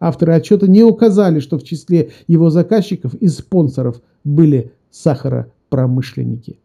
Авторы 0.01 0.33
отчета 0.33 0.67
не 0.67 0.83
указали, 0.83 1.39
что 1.39 1.57
в 1.57 1.63
числе 1.63 2.11
его 2.27 2.49
заказчиков 2.49 3.13
и 3.13 3.29
спонсоров 3.29 4.01
были 4.25 4.73
сахаропромышленники 4.89 6.57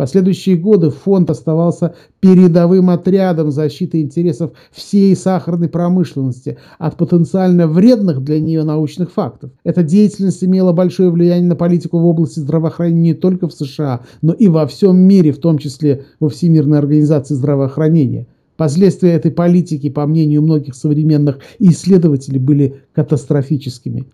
последующие 0.00 0.56
годы 0.56 0.88
фонд 0.88 1.28
оставался 1.28 1.94
передовым 2.20 2.88
отрядом 2.88 3.50
защиты 3.50 4.00
интересов 4.00 4.52
всей 4.72 5.14
сахарной 5.14 5.68
промышленности 5.68 6.56
от 6.78 6.96
потенциально 6.96 7.68
вредных 7.68 8.24
для 8.24 8.40
нее 8.40 8.64
научных 8.64 9.12
фактов. 9.12 9.50
Эта 9.62 9.82
деятельность 9.82 10.42
имела 10.42 10.72
большое 10.72 11.10
влияние 11.10 11.50
на 11.50 11.54
политику 11.54 11.98
в 11.98 12.06
области 12.06 12.38
здравоохранения 12.38 13.10
не 13.10 13.14
только 13.14 13.46
в 13.46 13.52
США, 13.52 14.00
но 14.22 14.32
и 14.32 14.48
во 14.48 14.66
всем 14.66 14.96
мире, 14.96 15.32
в 15.32 15.38
том 15.38 15.58
числе 15.58 16.06
во 16.18 16.30
Всемирной 16.30 16.78
организации 16.78 17.34
здравоохранения. 17.34 18.26
Последствия 18.60 19.12
этой 19.12 19.30
политики, 19.30 19.88
по 19.88 20.06
мнению 20.06 20.42
многих 20.42 20.74
современных 20.74 21.38
исследователей, 21.58 22.38
были 22.38 22.82
катастрофическими. 22.92 24.04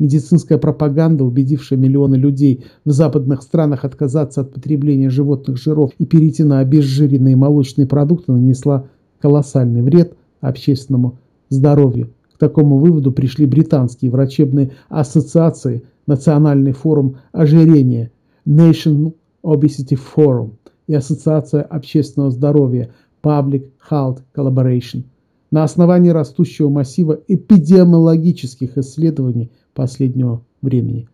Медицинская 0.00 0.58
пропаганда, 0.58 1.22
убедившая 1.22 1.78
миллионы 1.78 2.16
людей 2.16 2.64
в 2.84 2.90
западных 2.90 3.42
странах 3.42 3.84
отказаться 3.84 4.40
от 4.40 4.52
потребления 4.52 5.08
животных 5.08 5.56
жиров 5.56 5.92
и 6.00 6.04
перейти 6.04 6.42
на 6.42 6.58
обезжиренные 6.58 7.36
молочные 7.36 7.86
продукты, 7.86 8.32
нанесла 8.32 8.86
колоссальный 9.20 9.82
вред 9.82 10.16
общественному 10.40 11.20
здоровью. 11.48 12.10
К 12.34 12.38
такому 12.38 12.78
выводу 12.78 13.12
пришли 13.12 13.46
британские 13.46 14.10
врачебные 14.10 14.72
ассоциации, 14.88 15.84
Национальный 16.08 16.72
форум 16.72 17.18
ожирения, 17.30 18.10
National 18.48 19.14
Obesity 19.44 19.96
Forum 19.96 20.54
и 20.88 20.94
Ассоциация 20.94 21.62
общественного 21.62 22.32
здоровья 22.32 22.90
Public 23.22 23.70
Health 23.90 24.20
Collaboration. 24.36 25.04
На 25.50 25.64
основании 25.64 26.10
растущего 26.10 26.68
массива 26.68 27.20
эпидемиологических 27.28 28.78
исследований– 28.78 29.50
последнего 29.74 30.42
времени. 30.60 31.08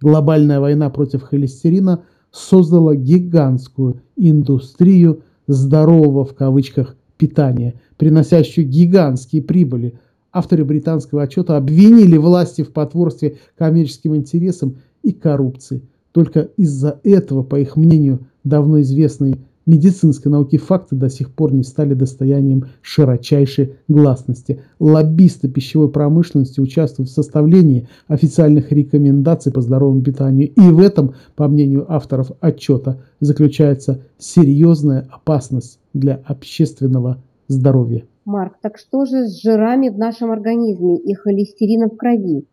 Глобальная 0.00 0.60
война 0.60 0.90
против 0.90 1.22
холестерина 1.22 2.02
создала 2.30 2.94
гигантскую 2.94 4.02
индустрию 4.16 5.22
здорового 5.46 6.24
в 6.24 6.34
кавычках 6.34 6.96
питания, 7.16 7.80
приносящую 7.96 8.68
гигантские 8.68 9.42
прибыли. 9.42 9.98
Авторы 10.32 10.64
британского 10.64 11.22
отчета 11.22 11.56
обвинили 11.56 12.16
власти 12.16 12.62
в 12.62 12.72
потворстве 12.72 13.36
коммерческим 13.56 14.16
интересам 14.16 14.78
и 15.02 15.12
коррупции. 15.12 15.82
Только 16.12 16.40
из-за 16.56 17.00
этого, 17.04 17.42
по 17.42 17.58
их 17.60 17.76
мнению, 17.76 18.26
давно 18.42 18.80
известный 18.80 19.36
медицинской 19.66 20.30
науки 20.30 20.56
факты 20.56 20.96
до 20.96 21.08
сих 21.08 21.32
пор 21.32 21.52
не 21.52 21.62
стали 21.62 21.94
достоянием 21.94 22.66
широчайшей 22.82 23.74
гласности. 23.88 24.62
Лоббисты 24.78 25.48
пищевой 25.48 25.90
промышленности 25.90 26.60
участвуют 26.60 27.10
в 27.10 27.14
составлении 27.14 27.88
официальных 28.08 28.72
рекомендаций 28.72 29.52
по 29.52 29.60
здоровому 29.60 30.02
питанию. 30.02 30.48
И 30.48 30.60
в 30.60 30.80
этом, 30.80 31.14
по 31.36 31.48
мнению 31.48 31.90
авторов 31.92 32.32
отчета, 32.40 32.98
заключается 33.20 34.00
серьезная 34.18 35.08
опасность 35.10 35.78
для 35.92 36.20
общественного 36.26 37.22
здоровья. 37.48 38.04
Марк, 38.24 38.54
так 38.62 38.78
что 38.78 39.04
же 39.04 39.26
с 39.26 39.42
жирами 39.42 39.90
в 39.90 39.98
нашем 39.98 40.30
организме 40.30 40.96
и 40.96 41.14
холестерином 41.14 41.90
в 41.90 41.96
крови? 41.96 42.46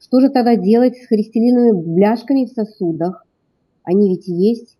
Что 0.00 0.20
же 0.20 0.30
тогда 0.30 0.56
делать 0.56 0.96
с 0.96 1.06
холестериновыми 1.06 1.94
бляшками 1.94 2.46
в 2.46 2.48
сосудах? 2.48 3.24
Они 3.84 4.08
ведь 4.10 4.26
есть. 4.26 4.76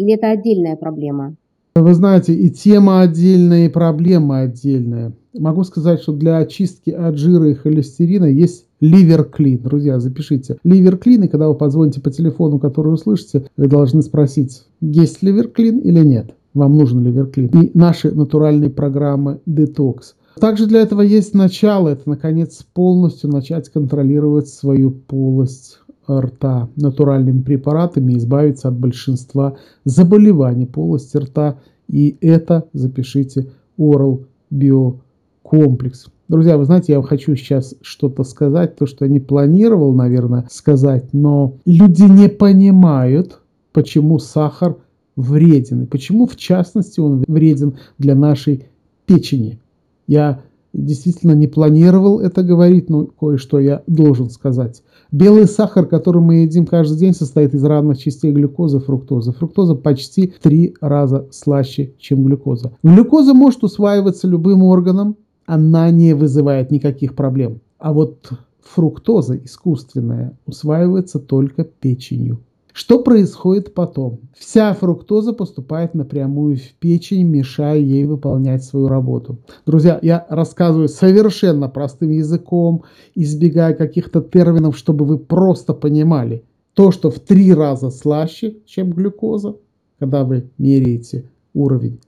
Или 0.00 0.14
это 0.14 0.30
отдельная 0.30 0.76
проблема? 0.76 1.34
Вы 1.74 1.92
знаете, 1.92 2.34
и 2.34 2.48
тема 2.48 3.02
отдельная, 3.02 3.66
и 3.66 3.68
проблема 3.68 4.40
отдельная. 4.40 5.12
Могу 5.34 5.62
сказать, 5.62 6.00
что 6.00 6.14
для 6.14 6.38
очистки 6.38 6.88
от 6.88 7.18
жира 7.18 7.50
и 7.50 7.54
холестерина 7.54 8.24
есть 8.24 8.64
ливер 8.80 9.24
клин. 9.24 9.58
Друзья, 9.58 10.00
запишите. 10.00 10.56
Ливер 10.64 10.96
клин, 10.96 11.24
и 11.24 11.28
когда 11.28 11.48
вы 11.48 11.54
позвоните 11.54 12.00
по 12.00 12.10
телефону, 12.10 12.58
который 12.58 12.94
услышите, 12.94 13.44
вы 13.58 13.68
должны 13.68 14.00
спросить, 14.00 14.62
есть 14.80 15.22
ливер 15.22 15.48
клин 15.48 15.78
или 15.80 16.00
нет. 16.00 16.34
Вам 16.54 16.78
нужен 16.78 17.04
ливер 17.04 17.26
клин. 17.26 17.48
И 17.48 17.70
наши 17.74 18.10
натуральные 18.10 18.70
программы 18.70 19.40
детокс. 19.44 20.14
Также 20.40 20.66
для 20.66 20.80
этого 20.80 21.02
есть 21.02 21.34
начало. 21.34 21.90
Это, 21.90 22.08
наконец, 22.08 22.64
полностью 22.72 23.28
начать 23.28 23.68
контролировать 23.68 24.48
свою 24.48 24.92
полость 24.92 25.79
рта 26.10 26.68
натуральными 26.76 27.42
препаратами 27.42 28.16
избавиться 28.16 28.68
от 28.68 28.74
большинства 28.74 29.56
заболеваний 29.84 30.66
полости 30.66 31.16
рта. 31.18 31.58
И 31.88 32.16
это, 32.20 32.64
запишите, 32.72 33.50
Oral 33.78 34.24
Bio 34.52 34.98
комплекс. 35.42 36.06
Друзья, 36.28 36.56
вы 36.56 36.64
знаете, 36.64 36.92
я 36.92 37.02
хочу 37.02 37.34
сейчас 37.34 37.74
что-то 37.82 38.22
сказать, 38.22 38.76
то, 38.76 38.86
что 38.86 39.04
я 39.04 39.10
не 39.10 39.18
планировал, 39.18 39.92
наверное, 39.92 40.46
сказать, 40.50 41.12
но 41.12 41.56
люди 41.64 42.02
не 42.02 42.28
понимают, 42.28 43.40
почему 43.72 44.18
сахар 44.20 44.76
вреден, 45.16 45.82
и 45.82 45.86
почему, 45.86 46.26
в 46.26 46.36
частности, 46.36 47.00
он 47.00 47.24
вреден 47.26 47.78
для 47.98 48.14
нашей 48.14 48.66
печени. 49.06 49.58
Я 50.06 50.42
действительно 50.72 51.32
не 51.32 51.46
планировал 51.46 52.20
это 52.20 52.42
говорить, 52.42 52.88
но 52.88 53.06
кое-что 53.06 53.58
я 53.58 53.82
должен 53.86 54.30
сказать. 54.30 54.82
Белый 55.12 55.46
сахар, 55.46 55.86
который 55.86 56.22
мы 56.22 56.42
едим 56.42 56.66
каждый 56.66 56.98
день, 56.98 57.14
состоит 57.14 57.54
из 57.54 57.64
равных 57.64 57.98
частей 57.98 58.30
глюкозы 58.30 58.78
и 58.78 58.80
фруктозы. 58.80 59.32
Фруктоза 59.32 59.74
почти 59.74 60.28
в 60.28 60.42
три 60.42 60.74
раза 60.80 61.26
слаще, 61.32 61.92
чем 61.98 62.24
глюкоза. 62.24 62.72
Глюкоза 62.82 63.34
может 63.34 63.64
усваиваться 63.64 64.28
любым 64.28 64.62
органом, 64.62 65.16
она 65.46 65.90
не 65.90 66.14
вызывает 66.14 66.70
никаких 66.70 67.16
проблем. 67.16 67.60
А 67.78 67.92
вот 67.92 68.30
фруктоза 68.62 69.36
искусственная 69.36 70.38
усваивается 70.46 71.18
только 71.18 71.64
печенью. 71.64 72.38
Что 72.72 73.02
происходит 73.02 73.74
потом? 73.74 74.20
Вся 74.36 74.72
фруктоза 74.74 75.32
поступает 75.32 75.94
напрямую 75.94 76.56
в 76.56 76.74
печень, 76.78 77.26
мешая 77.26 77.78
ей 77.78 78.04
выполнять 78.04 78.64
свою 78.64 78.88
работу. 78.88 79.38
Друзья, 79.66 79.98
я 80.02 80.26
рассказываю 80.28 80.88
совершенно 80.88 81.68
простым 81.68 82.10
языком, 82.10 82.84
избегая 83.14 83.74
каких-то 83.74 84.20
терминов, 84.20 84.76
чтобы 84.76 85.04
вы 85.04 85.18
просто 85.18 85.74
понимали. 85.74 86.44
То, 86.74 86.92
что 86.92 87.10
в 87.10 87.18
три 87.18 87.52
раза 87.52 87.90
слаще, 87.90 88.56
чем 88.66 88.92
глюкоза, 88.92 89.56
когда 89.98 90.24
вы 90.24 90.48
меряете 90.56 91.24
уровень 91.52 92.00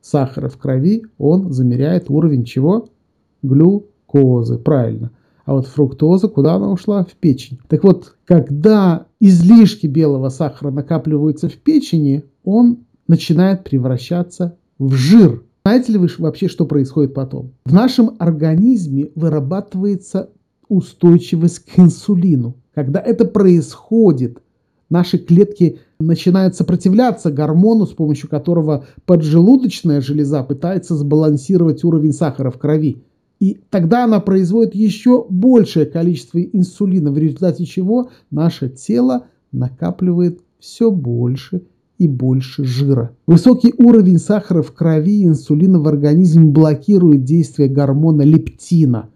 сахара 0.00 0.48
в 0.48 0.56
крови, 0.58 1.04
он 1.18 1.52
замеряет 1.52 2.08
уровень 2.08 2.44
чего? 2.44 2.88
Глюкозы. 3.42 4.58
Правильно. 4.58 5.10
А 5.44 5.52
вот 5.52 5.66
фруктоза, 5.66 6.28
куда 6.28 6.54
она 6.54 6.70
ушла? 6.70 7.04
В 7.04 7.14
печень. 7.16 7.58
Так 7.68 7.84
вот, 7.84 8.16
когда 8.24 9.06
излишки 9.20 9.86
белого 9.86 10.30
сахара 10.30 10.70
накапливаются 10.70 11.48
в 11.48 11.54
печени, 11.54 12.24
он 12.44 12.78
начинает 13.06 13.64
превращаться 13.64 14.56
в 14.78 14.92
жир. 14.94 15.42
Знаете 15.64 15.92
ли 15.92 15.98
вы 15.98 16.08
вообще, 16.18 16.48
что 16.48 16.66
происходит 16.66 17.14
потом? 17.14 17.52
В 17.64 17.72
нашем 17.72 18.16
организме 18.18 19.10
вырабатывается 19.14 20.30
устойчивость 20.68 21.60
к 21.60 21.78
инсулину. 21.78 22.56
Когда 22.74 23.00
это 23.00 23.24
происходит, 23.24 24.42
наши 24.90 25.18
клетки 25.18 25.78
начинают 26.00 26.54
сопротивляться 26.54 27.30
гормону, 27.30 27.86
с 27.86 27.92
помощью 27.92 28.28
которого 28.28 28.86
поджелудочная 29.06 30.00
железа 30.00 30.42
пытается 30.42 30.96
сбалансировать 30.96 31.84
уровень 31.84 32.12
сахара 32.12 32.50
в 32.50 32.58
крови. 32.58 33.02
И 33.40 33.58
тогда 33.70 34.04
она 34.04 34.20
производит 34.20 34.74
еще 34.74 35.26
большее 35.28 35.86
количество 35.86 36.38
инсулина, 36.40 37.10
в 37.10 37.18
результате 37.18 37.64
чего 37.64 38.10
наше 38.30 38.68
тело 38.68 39.26
накапливает 39.52 40.40
все 40.58 40.90
больше 40.90 41.62
и 41.98 42.08
больше 42.08 42.64
жира. 42.64 43.14
Высокий 43.26 43.72
уровень 43.76 44.18
сахара 44.18 44.62
в 44.62 44.72
крови 44.72 45.22
и 45.22 45.26
инсулина 45.26 45.80
в 45.80 45.86
организме 45.88 46.44
блокирует 46.46 47.24
действие 47.24 47.68
гормона 47.68 48.22
лептина. 48.22 49.10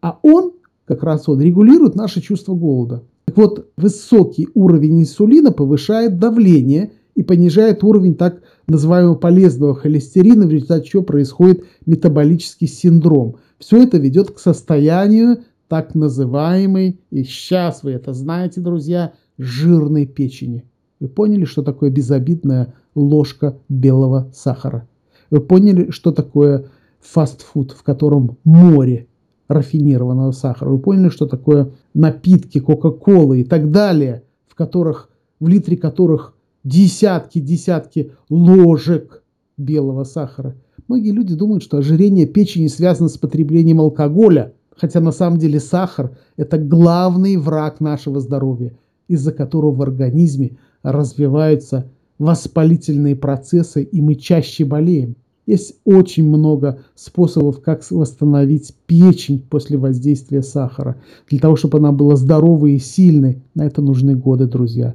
А 0.00 0.18
он, 0.22 0.52
как 0.84 1.02
раз 1.02 1.28
он, 1.28 1.40
регулирует 1.40 1.94
наше 1.94 2.20
чувство 2.20 2.54
голода. 2.54 3.04
Так 3.24 3.36
вот, 3.36 3.70
высокий 3.76 4.48
уровень 4.54 5.02
инсулина 5.02 5.52
повышает 5.52 6.18
давление 6.18 6.92
и 7.14 7.22
понижает 7.22 7.84
уровень 7.84 8.14
так 8.14 8.42
называемого 8.66 9.14
полезного 9.14 9.74
холестерина, 9.74 10.46
в 10.46 10.50
результате 10.50 10.88
чего 10.88 11.02
происходит 11.02 11.64
метаболический 11.86 12.66
синдром. 12.66 13.36
Все 13.62 13.84
это 13.84 13.96
ведет 13.96 14.32
к 14.32 14.40
состоянию 14.40 15.44
так 15.68 15.94
называемой, 15.94 16.98
и 17.10 17.22
сейчас 17.22 17.84
вы 17.84 17.92
это 17.92 18.12
знаете, 18.12 18.60
друзья, 18.60 19.12
жирной 19.38 20.04
печени. 20.04 20.64
Вы 20.98 21.06
поняли, 21.06 21.44
что 21.44 21.62
такое 21.62 21.88
безобидная 21.88 22.74
ложка 22.96 23.56
белого 23.68 24.32
сахара? 24.34 24.88
Вы 25.30 25.40
поняли, 25.40 25.92
что 25.92 26.10
такое 26.10 26.70
фастфуд, 26.98 27.70
в 27.70 27.84
котором 27.84 28.36
море 28.42 29.06
рафинированного 29.46 30.32
сахара? 30.32 30.68
Вы 30.68 30.80
поняли, 30.80 31.10
что 31.10 31.28
такое 31.28 31.70
напитки 31.94 32.58
Кока-Колы 32.58 33.42
и 33.42 33.44
так 33.44 33.70
далее, 33.70 34.24
в 34.48 34.56
которых, 34.56 35.08
в 35.38 35.46
литре 35.46 35.76
которых 35.76 36.34
десятки-десятки 36.64 38.10
ложек 38.28 39.22
белого 39.56 40.02
сахара? 40.02 40.56
Многие 40.92 41.12
люди 41.12 41.34
думают, 41.34 41.62
что 41.62 41.78
ожирение 41.78 42.26
печени 42.26 42.66
связано 42.66 43.08
с 43.08 43.16
потреблением 43.16 43.80
алкоголя, 43.80 44.52
хотя 44.76 45.00
на 45.00 45.10
самом 45.10 45.38
деле 45.38 45.58
сахар– 45.58 46.18
это 46.36 46.58
главный 46.58 47.38
враг 47.38 47.80
нашего 47.80 48.20
здоровья, 48.20 48.74
из-за 49.08 49.32
которого 49.32 49.70
в 49.74 49.80
организме 49.80 50.58
развиваются 50.82 51.86
воспалительные 52.18 53.16
процессы, 53.16 53.82
и 53.82 54.02
мы 54.02 54.16
чаще 54.16 54.66
болеем. 54.66 55.16
Есть 55.46 55.76
очень 55.86 56.28
много 56.28 56.80
способов, 56.94 57.62
как 57.62 57.90
восстановить 57.90 58.74
печень 58.86 59.40
после 59.40 59.78
воздействия 59.78 60.42
сахара. 60.42 60.96
Для 61.26 61.38
того, 61.38 61.56
чтобы 61.56 61.78
она 61.78 61.92
была 61.92 62.16
здоровой 62.16 62.74
и 62.74 62.78
сильной, 62.78 63.42
на 63.54 63.64
это 63.64 63.80
нужны 63.80 64.14
годы, 64.14 64.46
друзья. 64.46 64.94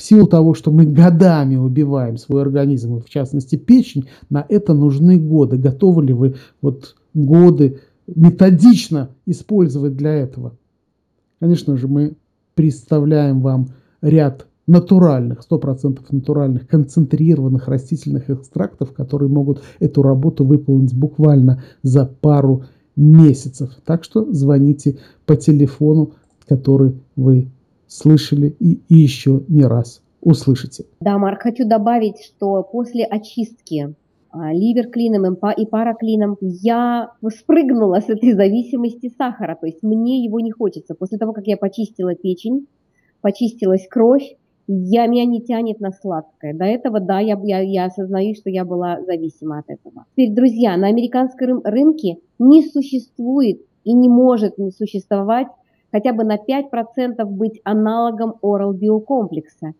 В 0.00 0.02
силу 0.02 0.26
того, 0.26 0.54
что 0.54 0.72
мы 0.72 0.86
годами 0.86 1.56
убиваем 1.56 2.16
свой 2.16 2.40
организм, 2.40 3.02
в 3.02 3.10
частности 3.10 3.56
печень, 3.56 4.08
на 4.30 4.46
это 4.48 4.72
нужны 4.72 5.18
годы. 5.18 5.58
Готовы 5.58 6.06
ли 6.06 6.14
вы 6.14 6.36
вот 6.62 6.96
годы 7.12 7.80
методично 8.06 9.10
использовать 9.26 9.98
для 9.98 10.14
этого? 10.14 10.56
Конечно 11.38 11.76
же, 11.76 11.86
мы 11.86 12.16
представляем 12.54 13.42
вам 13.42 13.72
ряд 14.00 14.46
натуральных, 14.66 15.40
100% 15.46 16.00
натуральных, 16.10 16.66
концентрированных 16.66 17.68
растительных 17.68 18.30
экстрактов, 18.30 18.94
которые 18.94 19.28
могут 19.28 19.60
эту 19.80 20.00
работу 20.00 20.46
выполнить 20.46 20.94
буквально 20.94 21.62
за 21.82 22.06
пару 22.06 22.64
месяцев. 22.96 23.72
Так 23.84 24.04
что 24.04 24.32
звоните 24.32 24.96
по 25.26 25.36
телефону, 25.36 26.14
который 26.48 26.94
вы 27.16 27.50
слышали 27.90 28.56
и, 28.60 28.80
еще 28.88 29.42
не 29.48 29.64
раз 29.64 30.02
услышите. 30.22 30.84
Да, 31.00 31.18
Марк, 31.18 31.42
хочу 31.42 31.66
добавить, 31.66 32.22
что 32.22 32.62
после 32.62 33.04
очистки 33.04 33.94
а, 34.30 34.52
ливер 34.52 34.88
клином 34.88 35.34
и 35.34 35.66
параклином, 35.66 36.36
я 36.40 37.10
спрыгнула 37.36 38.00
с 38.00 38.08
этой 38.08 38.32
зависимости 38.32 39.12
сахара, 39.18 39.56
то 39.60 39.66
есть 39.66 39.82
мне 39.82 40.24
его 40.24 40.40
не 40.40 40.52
хочется. 40.52 40.94
После 40.94 41.18
того, 41.18 41.32
как 41.32 41.46
я 41.46 41.56
почистила 41.56 42.14
печень, 42.14 42.66
почистилась 43.22 43.88
кровь, 43.88 44.36
я, 44.68 45.06
меня 45.06 45.24
не 45.24 45.42
тянет 45.42 45.80
на 45.80 45.90
сладкое. 45.90 46.54
До 46.54 46.64
этого, 46.64 47.00
да, 47.00 47.18
я, 47.18 47.36
я, 47.42 47.58
я 47.58 47.86
осознаю, 47.86 48.34
что 48.36 48.50
я 48.50 48.64
была 48.64 49.02
зависима 49.02 49.58
от 49.58 49.64
этого. 49.68 50.04
Теперь, 50.12 50.32
друзья, 50.32 50.76
на 50.76 50.86
американском 50.86 51.60
рынке 51.64 52.18
не 52.38 52.62
существует 52.62 53.62
и 53.82 53.92
не 53.92 54.08
может 54.08 54.58
не 54.58 54.70
существовать 54.70 55.48
хотя 55.92 56.12
бы 56.12 56.24
на 56.24 56.36
5% 56.36 57.24
быть 57.24 57.60
аналогом 57.64 58.34
Oral 58.42 58.72
Bio 58.72 59.00
комплекса. 59.00 59.72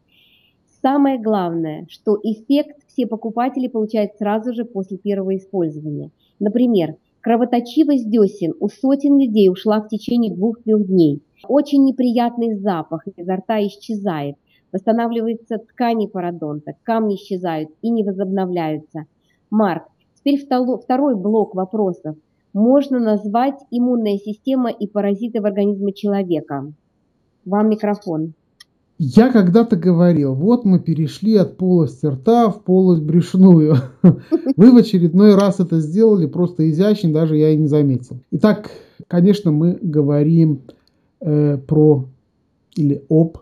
Самое 0.83 1.21
главное, 1.21 1.87
что 1.89 2.19
эффект 2.23 2.79
все 2.87 3.07
покупатели 3.07 3.69
получают 3.69 4.13
сразу 4.17 4.55
же 4.55 4.65
после 4.65 4.99
первого 4.99 5.37
использования. 5.37 6.11
Например, 6.39 6.97
кровоточивость 7.21 8.09
десен 8.09 8.55
у 8.61 8.69
сотен 8.69 9.19
людей 9.19 9.51
ушла 9.51 9.81
в 9.81 9.89
течение 9.89 10.35
двух-трех 10.35 10.87
дней. 10.87 11.23
Очень 11.49 11.85
неприятный 11.85 12.55
запах 12.55 13.07
изо 13.17 13.37
рта 13.37 13.61
исчезает– 13.61 14.37
восстанавливаются 14.73 15.59
ткани 15.59 16.07
пародонта, 16.07 16.73
камни 16.83 17.17
исчезают 17.17 17.71
и 17.83 17.91
не 17.91 18.05
возобновляются. 18.05 19.07
Марк, 19.51 19.85
теперь 20.15 20.39
второй 20.39 21.17
блок 21.17 21.55
вопросов. 21.55 22.17
Можно 22.53 22.99
назвать 22.99 23.61
иммунная 23.71 24.19
система 24.19 24.71
и 24.71 24.87
паразиты 24.87 25.41
в 25.41 25.47
организме 25.47 25.93
человека. 25.93 26.73
Вам 27.45 27.71
микрофон. 27.71 28.35
Я 28.99 29.33
когда-то 29.33 29.77
говорил, 29.77 30.35
вот 30.35 30.67
мы 30.67 30.79
перешли 30.79 31.37
от 31.37 31.57
полости 31.57 32.05
рта 32.05 32.51
в 32.51 32.63
полость 32.65 33.01
брюшную. 33.03 33.77
Вы 34.03 34.73
в 34.73 34.77
очередной 34.77 35.37
раз 35.37 35.59
это 35.59 35.81
сделали 35.81 36.27
просто 36.27 36.69
изящно, 36.71 37.11
даже 37.11 37.39
я 37.39 37.49
и 37.49 37.57
не 37.57 37.67
заметил. 37.67 38.19
Итак, 38.31 38.71
конечно, 39.09 39.53
мы 39.53 39.79
говорим 39.81 40.61
э, 41.21 41.57
про 41.57 42.05
или 42.77 43.03
об 43.09 43.39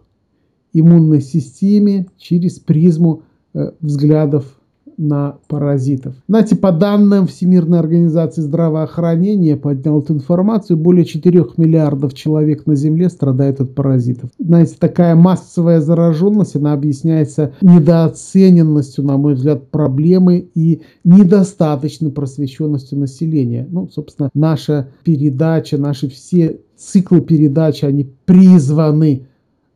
иммунной 0.73 1.21
системе 1.21 2.07
через 2.19 2.61
призму 2.61 3.23
э, 3.55 3.73
взглядов 3.81 4.58
на 4.99 5.37
паразитов. 5.47 6.15
Знаете, 6.29 6.57
по 6.57 6.73
данным 6.73 7.27
Всемирной 7.27 7.79
организации 7.79 8.43
здравоохранения, 8.43 9.57
поднял 9.57 10.03
эту 10.03 10.15
информацию, 10.15 10.77
более 10.77 11.05
4 11.05 11.47
миллиардов 11.57 12.15
человек 12.15 12.67
на 12.67 12.75
Земле 12.75 13.09
страдают 13.09 13.61
от 13.61 13.75
паразитов. 13.75 14.31
Знаете, 14.39 14.75
такая 14.79 15.15
массовая 15.15 15.81
зараженность, 15.81 16.57
она 16.57 16.73
объясняется 16.73 17.53
недооцененностью, 17.63 19.05
на 19.05 19.17
мой 19.17 19.35
взгляд, 19.35 19.69
проблемы 19.71 20.49
и 20.55 20.83
недостаточной 21.05 22.11
просвещенностью 22.11 22.99
населения. 22.99 23.67
Ну, 23.71 23.89
собственно, 23.89 24.31
наша 24.35 24.89
передача, 25.05 25.79
наши 25.79 26.09
все 26.09 26.59
циклы 26.77 27.21
передачи, 27.21 27.85
они 27.85 28.11
призваны 28.27 29.27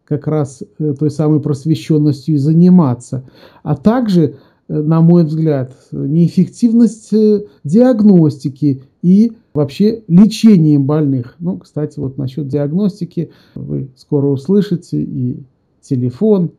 как 0.04 0.26
раз 0.26 0.62
э, 0.78 0.94
той 0.98 1.10
самой 1.10 1.40
просвещенностью 1.40 2.34
и 2.34 2.38
заниматься. 2.38 3.24
А 3.62 3.76
также, 3.76 4.36
на 4.80 5.00
мой 5.00 5.24
взгляд, 5.24 5.74
неэффективность 5.92 7.12
э, 7.12 7.44
диагностики 7.62 8.82
и 9.02 9.32
вообще 9.52 10.02
лечением 10.08 10.86
больных. 10.86 11.36
Ну, 11.38 11.58
кстати, 11.58 11.98
вот 11.98 12.16
насчет 12.16 12.48
диагностики 12.48 13.30
вы 13.54 13.88
скоро 13.96 14.28
услышите 14.28 15.02
и 15.02 15.42
телефон, 15.82 16.52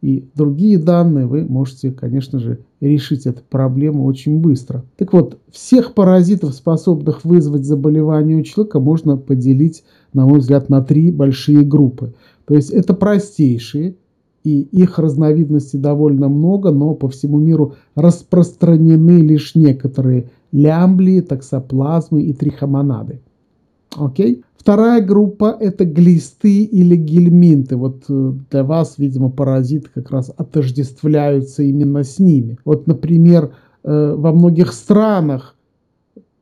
и 0.00 0.24
другие 0.34 0.78
данные, 0.78 1.26
вы 1.26 1.44
можете, 1.44 1.90
конечно 1.90 2.38
же, 2.38 2.60
решить 2.80 3.26
эту 3.26 3.42
проблему 3.50 4.04
очень 4.04 4.40
быстро. 4.40 4.84
Так 4.96 5.12
вот, 5.12 5.38
всех 5.50 5.94
паразитов, 5.94 6.54
способных 6.54 7.24
вызвать 7.24 7.64
заболевание 7.64 8.38
у 8.38 8.42
человека, 8.42 8.78
можно 8.78 9.16
поделить, 9.16 9.82
на 10.12 10.26
мой 10.26 10.38
взгляд, 10.38 10.68
на 10.68 10.82
три 10.82 11.10
большие 11.10 11.62
группы. 11.62 12.14
То 12.46 12.54
есть 12.54 12.70
это 12.70 12.94
простейшие, 12.94 13.96
и 14.44 14.62
их 14.62 14.98
разновидностей 14.98 15.78
довольно 15.78 16.28
много, 16.28 16.70
но 16.70 16.94
по 16.94 17.08
всему 17.08 17.38
миру 17.38 17.74
распространены 17.94 19.20
лишь 19.20 19.54
некоторые 19.54 20.30
лямблии, 20.52 21.20
таксоплазмы 21.20 22.22
и 22.22 22.32
трихомонады. 22.32 23.20
Окей? 23.96 24.42
Вторая 24.56 25.00
группа– 25.00 25.56
это 25.60 25.84
глисты 25.84 26.64
или 26.64 26.96
гельминты. 26.96 27.76
Вот 27.76 28.04
э, 28.08 28.32
для 28.50 28.64
вас, 28.64 28.98
видимо, 28.98 29.30
паразиты 29.30 29.88
как 29.94 30.10
раз 30.10 30.30
отождествляются 30.36 31.62
именно 31.62 32.02
с 32.02 32.18
ними. 32.18 32.58
Вот, 32.64 32.86
например, 32.86 33.52
э, 33.84 34.14
во 34.14 34.32
многих 34.32 34.72
странах 34.72 35.54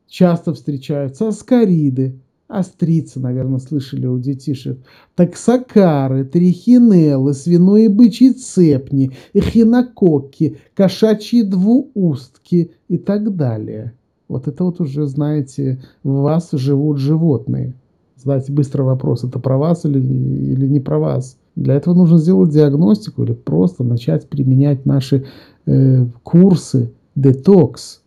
часто 0.08 0.54
встречаются 0.54 1.28
аскариды, 1.28 2.18
Острицы, 2.48 3.18
наверное, 3.18 3.58
слышали 3.58 4.06
у 4.06 4.18
детишек. 4.18 4.78
Таксакары, 5.16 6.24
трихинеллы, 6.24 7.32
и 7.32 7.88
бычьи 7.88 8.32
цепни, 8.32 9.10
эхинококки, 9.32 10.58
кошачьи 10.74 11.42
двуустки 11.42 12.70
и 12.88 12.98
так 12.98 13.34
далее. 13.34 13.94
Вот 14.28 14.46
это 14.46 14.62
вот 14.62 14.80
уже, 14.80 15.06
знаете, 15.06 15.80
в 16.04 16.20
вас 16.22 16.50
живут 16.52 16.98
животные. 16.98 17.74
Задайте 18.16 18.52
быстро 18.52 18.84
вопрос, 18.84 19.24
это 19.24 19.40
про 19.40 19.58
вас 19.58 19.84
или, 19.84 19.98
или 19.98 20.66
не 20.68 20.80
про 20.80 20.98
вас. 20.98 21.36
Для 21.56 21.74
этого 21.74 21.94
нужно 21.94 22.18
сделать 22.18 22.50
диагностику 22.50 23.24
или 23.24 23.32
просто 23.32 23.82
начать 23.82 24.28
применять 24.28 24.86
наши 24.86 25.26
э, 25.66 26.06
курсы 26.22 26.92
детокс– 27.16 28.02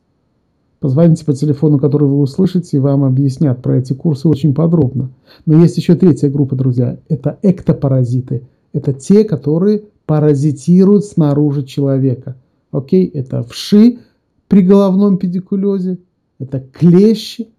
Позвоните 0.79 1.25
по 1.25 1.33
телефону, 1.33 1.77
который 1.77 2.07
вы 2.07 2.19
услышите, 2.19 2.77
и 2.77 2.79
вам 2.79 3.03
объяснят 3.03 3.61
про 3.61 3.77
эти 3.77 3.93
курсы 3.93 4.27
очень 4.29 4.53
подробно. 4.53 5.11
Но 5.45 5.61
есть 5.61 5.77
еще 5.77 5.95
третья 5.95 6.29
группа, 6.29 6.55
друзья. 6.55 6.97
Это 7.09 7.37
эктопаразиты. 7.41 8.43
Это 8.71 8.93
те, 8.93 9.25
которые 9.25 9.83
паразитируют 10.05 11.05
снаружи 11.05 11.63
человека. 11.63 12.35
Окей, 12.71 13.05
это 13.07 13.43
вши 13.43 13.99
при 14.47 14.61
головном 14.61 15.17
педикулезе, 15.17 15.99
это 16.39 16.59
клещи. 16.59 17.49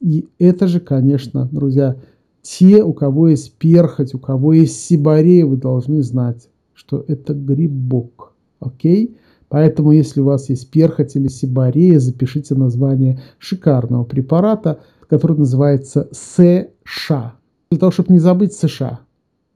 И 0.00 0.28
это 0.38 0.68
же, 0.68 0.80
конечно, 0.80 1.48
друзья, 1.50 1.96
те, 2.42 2.82
у 2.82 2.92
кого 2.92 3.28
есть 3.28 3.52
перхоть, 3.54 4.14
у 4.14 4.18
кого 4.18 4.54
есть 4.54 4.80
сибарея, 4.80 5.44
вы 5.44 5.56
должны 5.56 6.02
знать, 6.02 6.48
что 6.74 7.04
это 7.06 7.34
грибок. 7.34 8.32
Окей? 8.60 9.16
Поэтому, 9.50 9.90
если 9.90 10.20
у 10.20 10.24
вас 10.24 10.48
есть 10.48 10.70
перхоть 10.70 11.16
или 11.16 11.26
сибарея, 11.26 11.98
запишите 11.98 12.54
название 12.54 13.20
шикарного 13.38 14.04
препарата, 14.04 14.78
который 15.08 15.36
называется 15.36 16.08
США. 16.12 17.34
Для 17.70 17.80
того, 17.80 17.90
чтобы 17.90 18.12
не 18.12 18.20
забыть 18.20 18.54
США. 18.54 19.00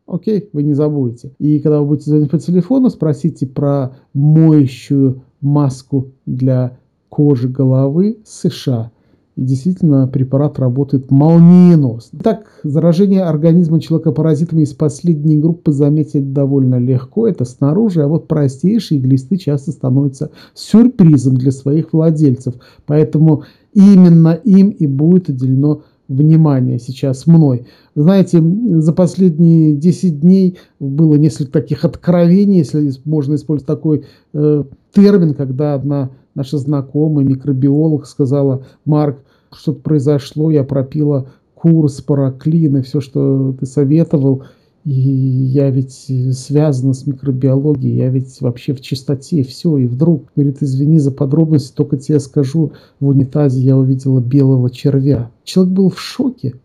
Окей, 0.07 0.51
вы 0.53 0.65
не 0.65 0.75
забудете. 0.75 1.33
И 1.39 1.61
когда 1.61 1.81
вы 1.81 1.87
будете 1.87 2.11
звонить 2.11 2.31
по 2.31 2.39
телефону, 2.39 2.91
спросите 2.91 3.47
про 3.47 3.97
моющую 4.13 5.23
маску 5.41 6.13
для 6.27 6.77
кожи 7.09 7.49
головы 7.49 8.19
США. 8.25 8.91
И 9.37 9.43
действительно, 9.43 10.07
препарат 10.07 10.61
работает 10.61 11.11
молниеносно. 11.11 12.21
Так, 12.21 12.47
заражение 12.63 13.25
организма 13.25 13.81
человека 13.81 14.13
паразитами 14.13 14.63
из 14.63 14.75
последней 14.75 15.39
группы 15.39 15.73
заметить 15.73 16.33
довольно 16.33 16.79
легко. 16.79 17.27
Это 17.27 17.45
снаружи, 17.45 18.03
а 18.03 18.07
вот 18.07 18.29
простейшие 18.29 19.01
глисты 19.01 19.37
часто 19.37 19.73
становятся 19.73 20.31
сюрпризом 20.55 21.37
для 21.37 21.51
своих 21.51 21.93
владельцев. 21.93 22.55
Поэтому 22.87 23.43
именно 23.73 24.35
им 24.45 24.71
и 24.71 24.87
будет 24.87 25.29
уделено 25.29 25.83
внимание 26.15 26.79
сейчас 26.79 27.27
мной. 27.27 27.67
Знаете, 27.95 28.41
за 28.41 28.93
последние 28.93 29.75
10 29.75 30.21
дней 30.21 30.59
было 30.81 31.15
несколько 31.15 31.53
таких 31.53 31.85
откровений, 31.85 32.59
если 32.59 32.93
можно 33.05 33.35
использовать 33.35 33.67
такой 33.67 34.05
э, 34.33 34.65
термин, 34.93 35.35
когда 35.35 35.75
одна 35.75 36.11
наша 36.35 36.59
знакомая, 36.59 37.25
микробиолог, 37.25 38.07
сказала, 38.07 38.65
Марк, 38.85 39.19
что-то 39.53 39.81
произошло, 39.81 40.51
я 40.51 40.65
пропила 40.65 41.29
курс, 41.55 42.01
параклин 42.01 42.79
и 42.79 42.83
все, 42.83 43.01
что 43.01 43.55
ты 43.59 43.67
советовал, 43.67 44.45
и 44.85 44.91
я 44.93 45.71
ведь 45.71 46.11
связана 46.37 46.93
с 46.93 47.07
микробиологией, 47.07 47.97
я 47.97 48.11
ведь 48.11 48.41
вообще 48.43 48.75
в 48.75 48.83
чистоте, 48.83 49.43
все. 49.43 49.79
И 49.79 49.87
вдруг, 49.87 50.27
говорит, 50.37 50.63
извини 50.63 50.99
за 50.99 51.11
подробности, 51.11 51.75
только 51.75 51.97
тебе 51.97 52.21
скажу, 52.21 52.73
в 53.01 53.09
унитазе 53.09 53.61
я 53.61 53.79
увидела 53.79 54.21
белого 54.21 54.69
червя. 54.69 55.31
Человек 55.43 55.75
был 55.75 55.89
в 55.89 55.99
шоке. 55.99 56.61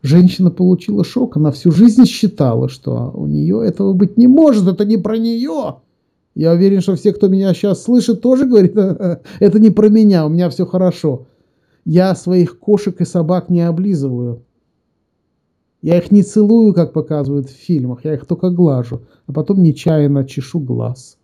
Женщина 0.00 0.50
получила 0.50 1.04
шок, 1.04 1.36
она 1.36 1.50
всю 1.50 1.70
жизнь 1.70 2.06
считала, 2.06 2.68
что 2.68 3.12
у 3.14 3.26
нее 3.26 3.62
этого 3.66 3.92
быть 3.92 4.16
не 4.16 4.26
может, 4.26 4.66
это 4.66 4.86
не 4.86 4.96
про 4.96 5.18
нее. 5.18 5.76
Я 6.34 6.52
уверен, 6.52 6.80
что 6.80 6.94
все, 6.94 7.12
кто 7.12 7.28
меня 7.28 7.52
сейчас 7.52 7.82
слышит, 7.82 8.22
тоже 8.22 8.46
говорит, 8.46 8.74
это 8.74 9.58
не 9.58 9.70
про 9.70 9.88
меня, 9.88 10.24
у 10.24 10.28
меня 10.28 10.48
все 10.50 10.64
хорошо. 10.64 11.26
Я 11.84 12.14
своих 12.14 12.58
кошек 12.58 12.98
и 13.00 13.04
собак 13.04 13.50
не 13.50 13.60
облизываю. 13.60 14.44
Я 15.80 15.98
их 15.98 16.10
не 16.10 16.22
целую, 16.22 16.74
как 16.74 16.92
показывают 16.92 17.48
в 17.48 17.52
фильмах, 17.52 18.04
я 18.04 18.14
их 18.14 18.26
только 18.26 18.50
глажу, 18.50 19.02
а 19.26 19.32
потом 19.32 19.62
нечаянно 19.62 20.24
чешу 20.24 20.58
глаз, 20.58 21.18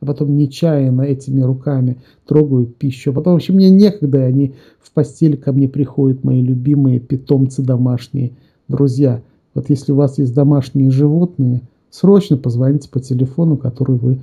а 0.00 0.06
потом 0.06 0.34
нечаянно 0.36 1.02
этими 1.02 1.42
руками 1.42 1.98
трогаю 2.26 2.66
пищу, 2.66 3.10
а 3.10 3.14
потом 3.14 3.34
вообще 3.34 3.52
мне 3.52 3.68
некогда, 3.68 4.20
и 4.20 4.22
они 4.22 4.54
в 4.80 4.92
постель 4.92 5.36
ко 5.36 5.52
мне 5.52 5.68
приходят, 5.68 6.24
мои 6.24 6.40
любимые 6.40 7.00
питомцы 7.00 7.62
домашние. 7.62 8.32
Друзья, 8.66 9.20
вот 9.52 9.68
если 9.68 9.92
у 9.92 9.96
вас 9.96 10.18
есть 10.18 10.34
домашние 10.34 10.90
животные, 10.90 11.62
срочно 11.90 12.38
позвоните 12.38 12.88
по 12.88 13.00
телефону, 13.00 13.58
который 13.58 13.96
вы 13.96 14.20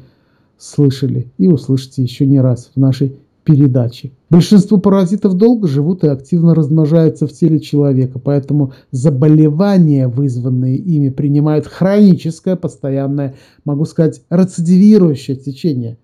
слышали 0.58 1.28
и 1.38 1.48
услышите 1.48 2.02
еще 2.02 2.26
не 2.26 2.40
раз 2.40 2.72
в 2.74 2.80
нашей 2.80 3.18
передачи. 3.46 4.12
Большинство 4.30 4.78
паразитов 4.78 5.36
долго 5.36 5.68
живут 5.68 6.04
и 6.04 6.08
активно 6.08 6.54
размножаются 6.54 7.28
в 7.28 7.32
теле 7.32 7.60
человека, 7.60 8.20
поэтому 8.20 8.74
заболевания, 8.92 10.08
вызванные 10.08 10.76
ими, 10.76 11.10
принимают 11.10 11.68
хроническое, 11.68 12.56
постоянное, 12.56 13.36
могу 13.64 13.86
сказать, 13.86 14.22
рецидивирующее 14.30 15.38
течение. 15.38 15.98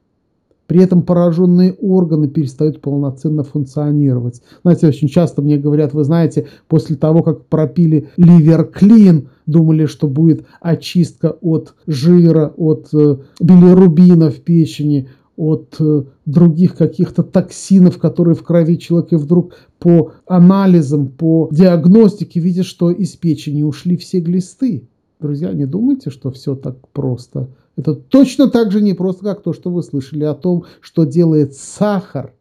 При 0.68 0.82
этом 0.82 1.02
пораженные 1.02 1.74
органы 1.74 2.30
перестают 2.30 2.80
полноценно 2.80 3.44
функционировать. 3.44 4.42
Знаете, 4.62 4.88
очень 4.88 5.10
часто 5.10 5.42
мне 5.42 5.58
говорят, 5.58 5.94
вы 5.94 6.06
знаете, 6.06 6.48
после 6.70 6.96
того, 6.96 7.24
как 7.24 7.48
пропили 7.48 8.08
ливерклин, 8.16 9.28
думали, 9.46 9.86
что 9.86 10.08
будет 10.08 10.46
очистка 10.62 11.36
от 11.42 11.74
жира, 11.88 12.54
от 12.56 12.88
э, 12.94 13.18
билирубина 13.42 14.30
в 14.30 14.36
печени, 14.36 15.10
от 15.42 15.78
э, 15.80 16.04
других 16.28 16.76
каких-то 16.76 17.24
токсинов, 17.24 17.98
которые 17.98 18.36
в 18.36 18.44
крови 18.44 18.78
человека, 18.78 19.16
и 19.16 19.18
вдруг 19.18 19.56
по 19.80 20.12
анализам, 20.28 21.08
по 21.08 21.50
диагностике 21.52 22.40
видят, 22.40 22.68
что 22.68 22.92
из 22.92 23.16
печени 23.16 23.64
ушли 23.64 23.98
все 23.98 24.20
глисты. 24.20 24.88
Друзья, 25.20 25.52
не 25.52 25.66
думайте, 25.66 26.12
что 26.12 26.30
все 26.30 26.54
так 26.54 26.88
просто. 26.90 27.50
Это 27.76 27.96
точно 27.96 28.52
так 28.52 28.72
же 28.72 28.82
не 28.82 28.94
просто, 28.94 29.24
как 29.24 29.42
то, 29.42 29.52
что 29.52 29.72
вы 29.72 29.82
слышали 29.82 30.26
о 30.26 30.36
том, 30.36 30.66
что 30.80 31.06
делает 31.06 31.56
сахар 31.56 32.36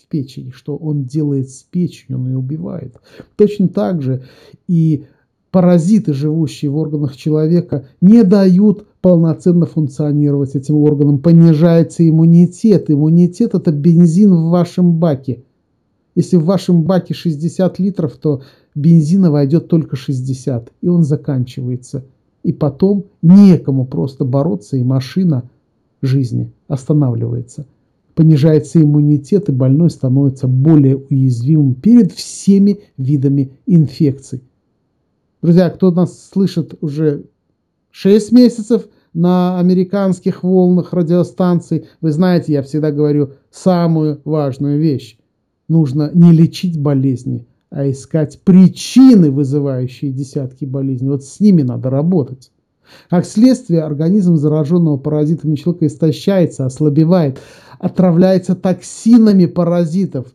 в 0.00 0.06
печени, 0.06 0.50
что 0.50 0.76
он 0.76 1.02
делает 1.02 1.50
с 1.50 1.64
печенью, 1.64 2.20
он 2.20 2.28
ее 2.28 2.38
убивает. 2.38 2.94
Точно 3.34 3.68
так 3.68 4.02
же 4.02 4.22
и 4.68 5.06
паразиты, 5.56 6.12
живущие 6.12 6.70
в 6.70 6.76
органах 6.76 7.16
человека, 7.16 7.86
не 8.02 8.24
дают 8.24 8.86
полноценно 9.00 9.64
функционировать 9.64 10.54
этим 10.54 10.76
органом, 10.76 11.18
понижается 11.18 12.06
иммунитет. 12.06 12.90
Иммунитет– 12.90 13.54
это 13.54 13.72
бензин 13.72 14.34
в 14.34 14.50
вашем 14.50 14.98
баке. 14.98 15.44
Если 16.14 16.36
в 16.36 16.44
вашем 16.44 16.82
баке 16.82 17.14
60 17.14 17.78
литров, 17.78 18.18
то 18.18 18.42
бензина 18.74 19.30
войдет 19.30 19.68
только 19.68 19.96
60, 19.96 20.72
и 20.82 20.88
он 20.88 21.04
заканчивается. 21.04 22.04
И 22.42 22.52
потом 22.52 23.06
некому 23.22 23.86
просто 23.86 24.26
бороться, 24.26 24.76
и 24.76 24.82
машина 24.82 25.48
жизни 26.02 26.52
останавливается. 26.68 27.64
Понижается 28.14 28.82
иммунитет, 28.82 29.48
и 29.48 29.52
больной 29.52 29.88
становится 29.88 30.48
более 30.48 30.98
уязвимым 30.98 31.76
перед 31.76 32.12
всеми 32.12 32.80
видами 32.98 33.52
инфекций. 33.64 34.42
Друзья, 35.46 35.70
кто 35.70 35.92
нас 35.92 36.28
слышит 36.32 36.74
уже 36.80 37.26
6 37.92 38.32
месяцев, 38.32 38.88
на 39.14 39.60
американских 39.60 40.42
волнах 40.42 40.92
радиостанций. 40.92 41.86
Вы 42.00 42.10
знаете, 42.10 42.52
я 42.52 42.64
всегда 42.64 42.90
говорю 42.90 43.34
самую 43.52 44.20
важную 44.24 44.80
вещь. 44.80 45.16
Нужно 45.68 46.10
не 46.12 46.32
лечить 46.32 46.80
болезни, 46.80 47.46
а 47.70 47.88
искать 47.88 48.40
причины, 48.42 49.30
вызывающие 49.30 50.10
десятки 50.10 50.64
болезней. 50.64 51.10
Вот 51.10 51.22
с 51.22 51.38
ними 51.38 51.62
надо 51.62 51.90
работать. 51.90 52.50
Как 53.08 53.24
следствие, 53.24 53.84
организм 53.84 54.34
зараженного 54.34 54.96
паразитами 54.96 55.54
человека 55.54 55.86
истощается, 55.86 56.66
ослабевает, 56.66 57.38
отравляется 57.78 58.56
токсинами 58.56 59.46
паразитов. 59.46 60.26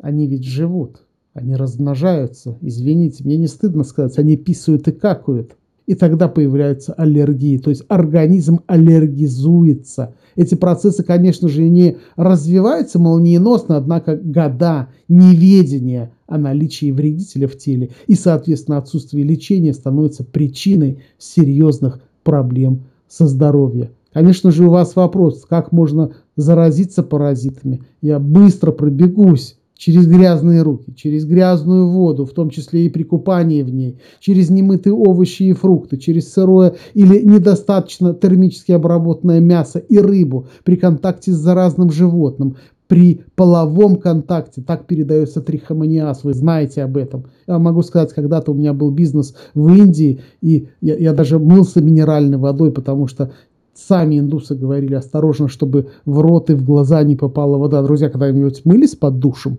Они 0.00 0.28
ведь 0.28 0.44
живут, 0.44 1.02
они 1.38 1.56
размножаются. 1.56 2.56
Извините, 2.60 3.24
мне 3.24 3.36
не 3.36 3.46
стыдно 3.46 3.84
сказать, 3.84 4.18
они 4.18 4.36
писают 4.36 4.88
и 4.88 4.92
какают 4.92 5.56
и 5.88 5.94
тогда 5.94 6.28
появляются 6.28 6.92
аллергии. 6.92 7.56
То 7.56 7.70
есть 7.70 7.82
организм 7.88 8.60
аллергизуется. 8.66 10.14
Эти 10.36 10.54
процессы, 10.54 11.02
конечно 11.02 11.48
же, 11.48 11.66
не 11.66 11.96
развиваются 12.14 12.98
молниеносно, 12.98 13.78
однако 13.78 14.14
года 14.14 14.88
неведения 15.08 16.12
о 16.26 16.36
наличии 16.36 16.92
вредителя 16.92 17.48
в 17.48 17.56
теле 17.56 17.90
и, 18.06 18.14
соответственно, 18.14 18.76
отсутствие 18.76 19.24
лечения 19.24 19.72
становится 19.72 20.24
причиной 20.24 20.98
серьезных 21.16 22.00
проблем 22.22 22.82
со 23.08 23.26
здоровьем. 23.26 23.88
Конечно 24.12 24.50
же, 24.50 24.66
у 24.66 24.70
вас 24.70 24.94
вопрос, 24.94 25.46
как 25.48 25.72
можно 25.72 26.12
заразиться 26.36 27.02
паразитами. 27.02 27.82
Я 28.02 28.18
быстро 28.18 28.72
пробегусь 28.72 29.57
через 29.78 30.08
грязные 30.08 30.62
руки, 30.62 30.92
через 30.94 31.24
грязную 31.24 31.88
воду, 31.88 32.26
в 32.26 32.32
том 32.32 32.50
числе 32.50 32.86
и 32.86 32.88
при 32.90 33.04
купании 33.04 33.62
в 33.62 33.72
ней, 33.72 33.98
через 34.20 34.50
немытые 34.50 34.92
овощи 34.92 35.44
и 35.44 35.52
фрукты, 35.52 35.96
через 35.96 36.32
сырое 36.32 36.74
или 36.94 37.22
недостаточно 37.22 38.12
термически 38.12 38.72
обработанное 38.72 39.40
мясо 39.40 39.78
и 39.78 39.98
рыбу 39.98 40.48
при 40.64 40.76
контакте 40.76 41.32
с 41.32 41.36
заразным 41.36 41.92
животным, 41.92 42.56
при 42.88 43.20
половом 43.36 43.96
контакте, 43.96 44.62
так 44.62 44.86
передается 44.86 45.42
трихомониаз, 45.42 46.24
вы 46.24 46.32
знаете 46.32 46.82
об 46.82 46.96
этом. 46.96 47.26
Я 47.46 47.58
могу 47.58 47.82
сказать, 47.82 48.14
когда-то 48.14 48.52
у 48.52 48.54
меня 48.54 48.72
был 48.72 48.90
бизнес 48.90 49.34
в 49.54 49.68
Индии, 49.68 50.20
и 50.40 50.68
я, 50.80 50.96
я 50.96 51.12
даже 51.12 51.38
мылся 51.38 51.82
минеральной 51.82 52.38
водой, 52.38 52.72
потому 52.72 53.06
что 53.06 53.30
Сами 53.78 54.18
индусы 54.18 54.56
говорили 54.56 54.94
осторожно, 54.94 55.46
чтобы 55.46 55.90
в 56.04 56.18
рот 56.18 56.50
и 56.50 56.54
в 56.54 56.64
глаза 56.64 57.00
не 57.04 57.14
попала 57.14 57.58
вода. 57.58 57.80
Друзья, 57.80 58.10
когда-нибудь 58.10 58.64
мылись 58.64 58.96
под 58.96 59.20
душем? 59.20 59.58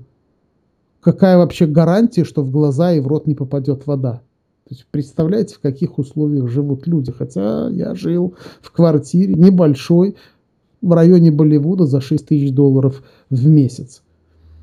Какая 1.01 1.37
вообще 1.37 1.65
гарантия, 1.65 2.25
что 2.25 2.43
в 2.43 2.51
глаза 2.51 2.93
и 2.93 2.99
в 2.99 3.07
рот 3.07 3.25
не 3.27 3.35
попадет 3.35 3.87
вода? 3.87 4.21
То 4.67 4.75
есть 4.75 4.85
представляете, 4.91 5.55
в 5.55 5.59
каких 5.59 5.97
условиях 5.97 6.47
живут 6.47 6.85
люди. 6.85 7.11
Хотя 7.11 7.69
я 7.69 7.95
жил 7.95 8.35
в 8.61 8.71
квартире 8.71 9.33
небольшой 9.33 10.15
в 10.81 10.91
районе 10.91 11.31
Болливуда 11.31 11.85
за 11.85 12.01
6 12.01 12.27
тысяч 12.27 12.53
долларов 12.53 13.03
в 13.29 13.47
месяц. 13.47 14.03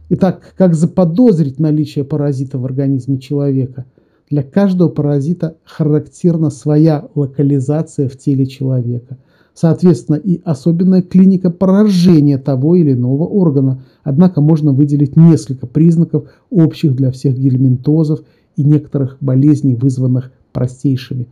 Итак, 0.08 0.54
как 0.56 0.74
заподозрить 0.74 1.58
наличие 1.58 2.04
паразита 2.04 2.58
в 2.58 2.64
организме 2.64 3.18
человека? 3.18 3.86
Для 4.30 4.42
каждого 4.42 4.88
паразита 4.88 5.56
характерна 5.64 6.50
своя 6.50 7.08
локализация 7.14 8.08
в 8.08 8.16
теле 8.16 8.46
человека. 8.46 9.18
Соответственно, 9.54 10.16
и 10.16 10.40
особенная 10.44 11.02
клиника 11.02 11.50
поражения 11.50 12.38
того 12.38 12.76
или 12.76 12.92
иного 12.92 13.24
органа. 13.24 13.82
Однако 14.06 14.40
можно 14.40 14.72
выделить 14.72 15.16
несколько 15.16 15.66
признаков, 15.66 16.28
общих 16.48 16.94
для 16.94 17.10
всех 17.10 17.36
гельминтозов 17.36 18.20
и 18.54 18.62
некоторых 18.62 19.16
болезней, 19.20 19.74
вызванных 19.74 20.30
простейшими. 20.52 21.26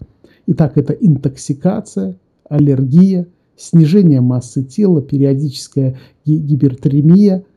Итак, 0.48 0.72
это 0.74 0.92
интоксикация, 0.92 2.16
аллергия, 2.48 3.28
снижение 3.56 4.20
массы 4.20 4.64
тела, 4.64 5.00
периодическая 5.02 5.96
гипертермия– 6.26 7.44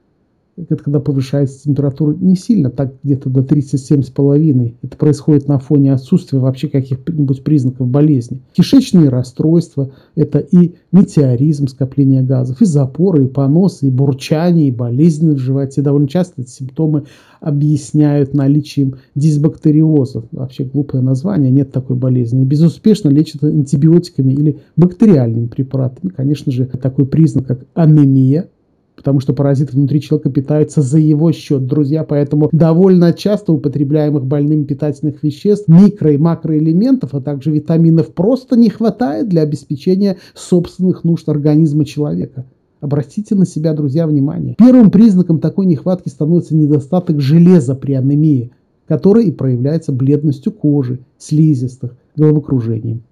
это 0.57 0.83
когда 0.83 0.99
повышается 0.99 1.63
температура 1.63 2.15
не 2.15 2.35
сильно, 2.35 2.71
так 2.71 2.95
где-то 3.03 3.29
до 3.29 3.41
37,5. 3.41 4.75
Это 4.81 4.97
происходит 4.97 5.47
на 5.47 5.59
фоне 5.59 5.93
отсутствия 5.93 6.39
вообще 6.39 6.67
каких-нибудь 6.67 7.43
признаков 7.43 7.87
болезни. 7.87 8.41
Кишечные 8.53 9.09
расстройства– 9.09 9.91
это 10.15 10.39
и 10.39 10.73
метеоризм, 10.91 11.67
скопление 11.67 12.23
газов, 12.23 12.61
и 12.61 12.65
запоры, 12.65 13.25
и 13.25 13.27
поносы, 13.27 13.87
и 13.87 13.91
бурчание, 13.91 14.69
и 14.69 14.71
болезни 14.71 15.35
в 15.35 15.37
животе. 15.37 15.83
Довольно 15.83 16.07
часто 16.07 16.41
эти 16.41 16.49
симптомы 16.49 17.03
объясняют 17.39 18.33
наличием 18.33 18.95
дисбактериоза. 19.13 20.23
Вообще 20.31 20.63
глупое 20.63 21.03
название, 21.03 21.51
нет 21.51 21.71
такой 21.71 21.95
болезни. 21.95 22.43
безуспешно 22.43 23.09
лечат 23.09 23.43
антибиотиками 23.43 24.33
или 24.33 24.59
бактериальными 24.75 25.45
препаратами. 25.45 26.11
Конечно 26.11 26.51
же, 26.51 26.65
такой 26.65 27.05
признак, 27.05 27.45
как 27.45 27.65
анемия, 27.75 28.49
потому 28.97 29.19
что 29.19 29.31
паразиты 29.31 29.73
внутри 29.73 30.01
человека 30.01 30.29
питаются 30.29 30.81
за 30.81 30.97
его 30.97 31.31
счет, 31.31 31.65
друзья, 31.67 32.03
поэтому 32.03 32.49
довольно 32.51 33.13
часто 33.13 33.53
употребляемых 33.53 34.25
больным 34.25 34.65
питательных 34.65 35.23
веществ, 35.23 35.69
микро- 35.69 36.13
и 36.13 36.17
макроэлементов, 36.17 37.13
а 37.13 37.21
также 37.21 37.51
витаминов 37.51 38.13
просто 38.13 38.57
не 38.57 38.69
хватает 38.69 39.29
для 39.29 39.43
обеспечения 39.43 40.17
собственных 40.33 41.03
нужд 41.03 41.29
организма 41.29 41.85
человека. 41.85 42.45
Обратите 42.81 43.35
на 43.35 43.45
себя, 43.45 43.73
друзья, 43.73 44.07
внимание. 44.07 44.55
Первым 44.57 44.91
признаком 44.91 45.39
такой 45.39 45.67
нехватки 45.67 46.09
становится 46.09 46.55
недостаток 46.55 47.21
железа 47.21 47.75
при 47.75 47.93
анемии, 47.93 48.51
который 48.87 49.25
и 49.25 49.31
проявляется 49.31 49.91
бледностью 49.91 50.51
кожи, 50.51 50.99
слизистых, 51.17 51.95
головокружением. 52.15 53.03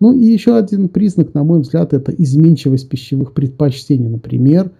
Ну 0.00 0.12
и 0.12 0.24
еще 0.24 0.56
один 0.56 0.88
признак, 0.88 1.34
на 1.34 1.44
мой 1.44 1.60
взгляд, 1.60 1.92
это 1.92 2.12
изменчивость 2.12 2.88
пищевых 2.88 3.32
предпочтений. 3.32 4.08
Например, 4.08 4.70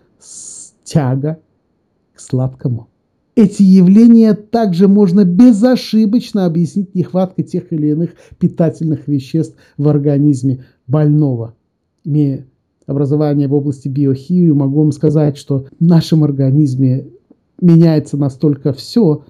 тяга 0.85 1.38
к 2.14 2.20
сладкому. 2.20 2.88
Эти 3.37 3.62
явления 3.62 4.35
также 4.35 4.88
можно 4.88 5.24
безошибочно 5.24 6.46
объяснить 6.46 6.94
нехваткой 6.94 7.44
тех 7.44 7.72
или 7.72 7.88
иных 7.88 8.11
питательных 8.38 9.09
веществ 9.09 9.56
в 9.78 9.88
организме 9.88 10.64
больного. 10.87 11.54
Имея 12.04 12.46
образование 12.87 13.46
в 13.46 13.54
области 13.54 13.88
биохимии, 13.88 14.50
могу 14.50 14.83
вам 14.83 14.92
сказать, 14.92 15.37
что 15.37 15.66
в 15.78 15.85
нашем 15.85 16.24
организме 16.24 17.06
меняется 17.61 18.16
настолько 18.16 18.72
все, 18.72 19.24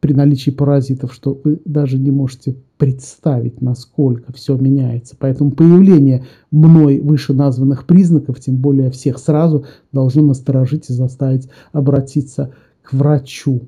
при 0.00 0.12
наличии 0.12 0.50
паразитов, 0.50 1.12
что 1.12 1.40
вы 1.42 1.60
даже 1.64 1.98
не 1.98 2.10
можете 2.10 2.56
представить, 2.76 3.60
насколько 3.60 4.32
все 4.32 4.56
меняется. 4.56 5.16
Поэтому 5.18 5.50
появление 5.50 6.24
мной 6.50 7.00
вышеназванных 7.00 7.86
признаков, 7.86 8.38
тем 8.40 8.56
более 8.56 8.90
всех 8.90 9.18
сразу, 9.18 9.64
должно 9.92 10.22
насторожить 10.22 10.88
и 10.90 10.92
заставить 10.92 11.48
обратиться 11.72 12.52
к 12.82 12.92
врачу. 12.92 13.62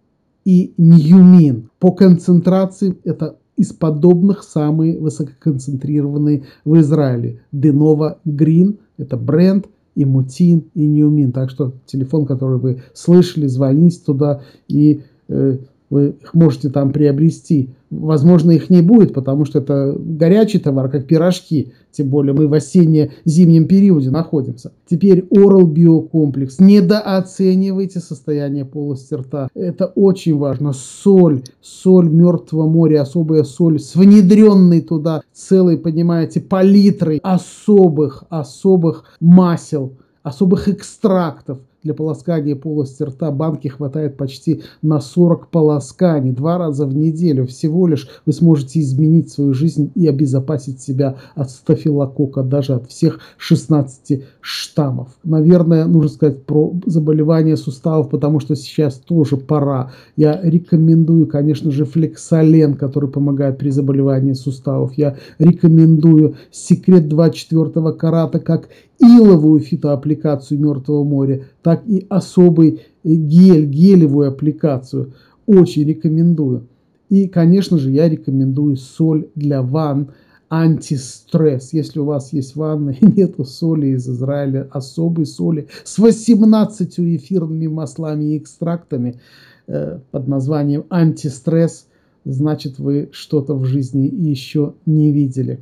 и 0.45 0.73
ньюмин. 0.77 1.71
По 1.79 1.93
концентрации 1.93 2.97
это 3.05 3.37
из 3.57 3.73
подобных 3.73 4.45
самые 4.45 4.99
высококонцентрированные 4.99 6.45
в 6.65 6.79
Израиле. 6.81 7.43
Денова 7.53 8.19
Грин– 8.25 8.79
это 8.99 9.17
бренд, 9.17 9.67
имутин 9.95 10.65
и 10.75 10.87
ньюмин. 10.87 11.33
Так 11.33 11.51
что 11.51 11.75
телефон, 11.87 12.25
который 12.25 12.59
вы 12.59 12.83
слышали, 12.95 13.47
звоните 13.47 14.01
туда 14.05 14.43
и 14.69 15.03
э, 15.29 15.59
вы 15.91 16.11
их 16.23 16.35
можете 16.35 16.69
там 16.69 16.93
приобрести. 16.93 17.71
Возможно, 17.91 18.53
их 18.53 18.71
не 18.71 18.83
будет, 18.83 19.15
потому 19.15 19.45
что 19.45 19.59
это 19.59 19.97
горячий 19.99 20.59
товар, 20.59 20.91
как 20.91 21.07
пирожки. 21.07 21.73
Тем 21.93 22.09
более 22.09 22.33
мы 22.33 22.49
в 22.49 22.55
осенне-зимнем 22.55 23.67
периоде 23.67 24.11
находимся. 24.11 24.73
Теперь 24.89 25.27
Oral 25.31 25.65
биокомплекс. 25.65 26.61
Недооценивайте 26.61 28.01
состояние 28.01 28.65
полости 28.65 29.15
рта. 29.15 29.49
Это 29.55 29.87
очень 29.87 30.37
важно. 30.37 30.73
Соль, 30.73 31.43
соль 31.61 32.09
Мертвого 32.09 32.69
моря, 32.69 33.03
особая 33.03 33.45
соль 33.45 33.81
с 33.81 33.95
внедренной 33.95 34.81
туда 34.81 35.23
целой, 35.33 35.79
понимаете, 35.79 36.41
палитрой 36.41 37.21
особых, 37.23 38.25
особых 38.29 39.05
масел, 39.21 39.93
особых 40.23 40.69
экстрактов 40.69 41.59
для 41.83 41.95
полоскания 41.95 42.57
полости 42.57 43.03
рта 43.03 43.31
банки 43.31 43.69
хватает 43.69 44.17
почти 44.17 44.63
на 44.83 45.01
40 45.01 45.49
полосканий, 45.49 46.33
два 46.33 46.59
раза 46.59 46.87
в 46.87 46.95
неделю. 46.95 47.47
Всего 47.47 47.87
лишь 47.87 48.09
вы 48.27 48.33
сможете 48.33 48.81
изменить 48.81 49.31
свою 49.31 49.55
жизнь 49.55 49.93
и 49.95 50.07
обезопасить 50.09 50.81
себя 50.81 51.17
от 51.35 51.51
стафилокока, 51.51 52.43
даже 52.43 52.75
от 52.75 52.89
всех 52.89 53.21
16 53.37 54.25
штаммов. 54.41 55.09
Наверное, 55.23 55.85
нужно 55.87 56.11
сказать 56.11 56.45
про 56.45 56.73
заболевания 56.87 57.57
суставов, 57.57 58.11
потому 58.11 58.41
что 58.41 58.57
сейчас 58.57 58.95
тоже 58.97 59.37
пора. 59.37 59.93
Я 60.17 60.41
рекомендую, 60.43 61.27
конечно 61.27 61.71
же, 61.71 61.85
флексолен, 61.85 62.75
который 62.75 63.09
помогает 63.09 63.59
при 63.59 63.71
заболевании 63.71 64.33
суставов. 64.33 64.95
Я 64.97 65.17
рекомендую 65.39 66.35
секрет 66.51 67.09
24 67.09 67.93
карата 67.93 68.41
как 68.41 68.69
иловую 68.99 69.61
фитоаппликацию 69.61 70.61
Мертвого 70.61 71.05
моря, 71.05 71.45
так 71.63 71.87
и 71.87 72.07
особый 72.09 72.83
гель, 73.05 73.67
гелевую 73.67 74.29
аппликацию. 74.29 75.15
Очень 75.47 75.89
рекомендую. 75.89 76.67
И, 77.09 77.27
конечно 77.27 77.79
же, 77.79 77.91
я 77.91 78.09
рекомендую 78.09 78.77
соль 78.77 79.29
для 79.35 79.63
ванн, 79.63 80.11
антистресс. 80.51 81.73
Если 81.73 82.01
у 82.01 82.05
вас 82.05 82.33
есть 82.33 82.57
ванна 82.57 82.91
и 82.91 83.07
нету 83.17 83.45
соли 83.45 83.89
из 83.89 84.09
Израиля, 84.09 84.69
особой 84.71 85.27
соли 85.27 85.69
с 85.85 85.99
18 85.99 86.99
эфирными 86.99 87.67
маслами 87.67 88.35
и 88.35 88.39
экстрактами 88.39 89.21
э, 89.67 90.01
под 90.11 90.29
названием 90.29 90.85
антистресс, 90.91 91.87
значит 92.25 92.79
вы 92.79 93.09
что-то 93.13 93.55
в 93.55 93.65
жизни 93.65 94.07
еще 94.07 94.75
не 94.87 95.13
видели. 95.13 95.61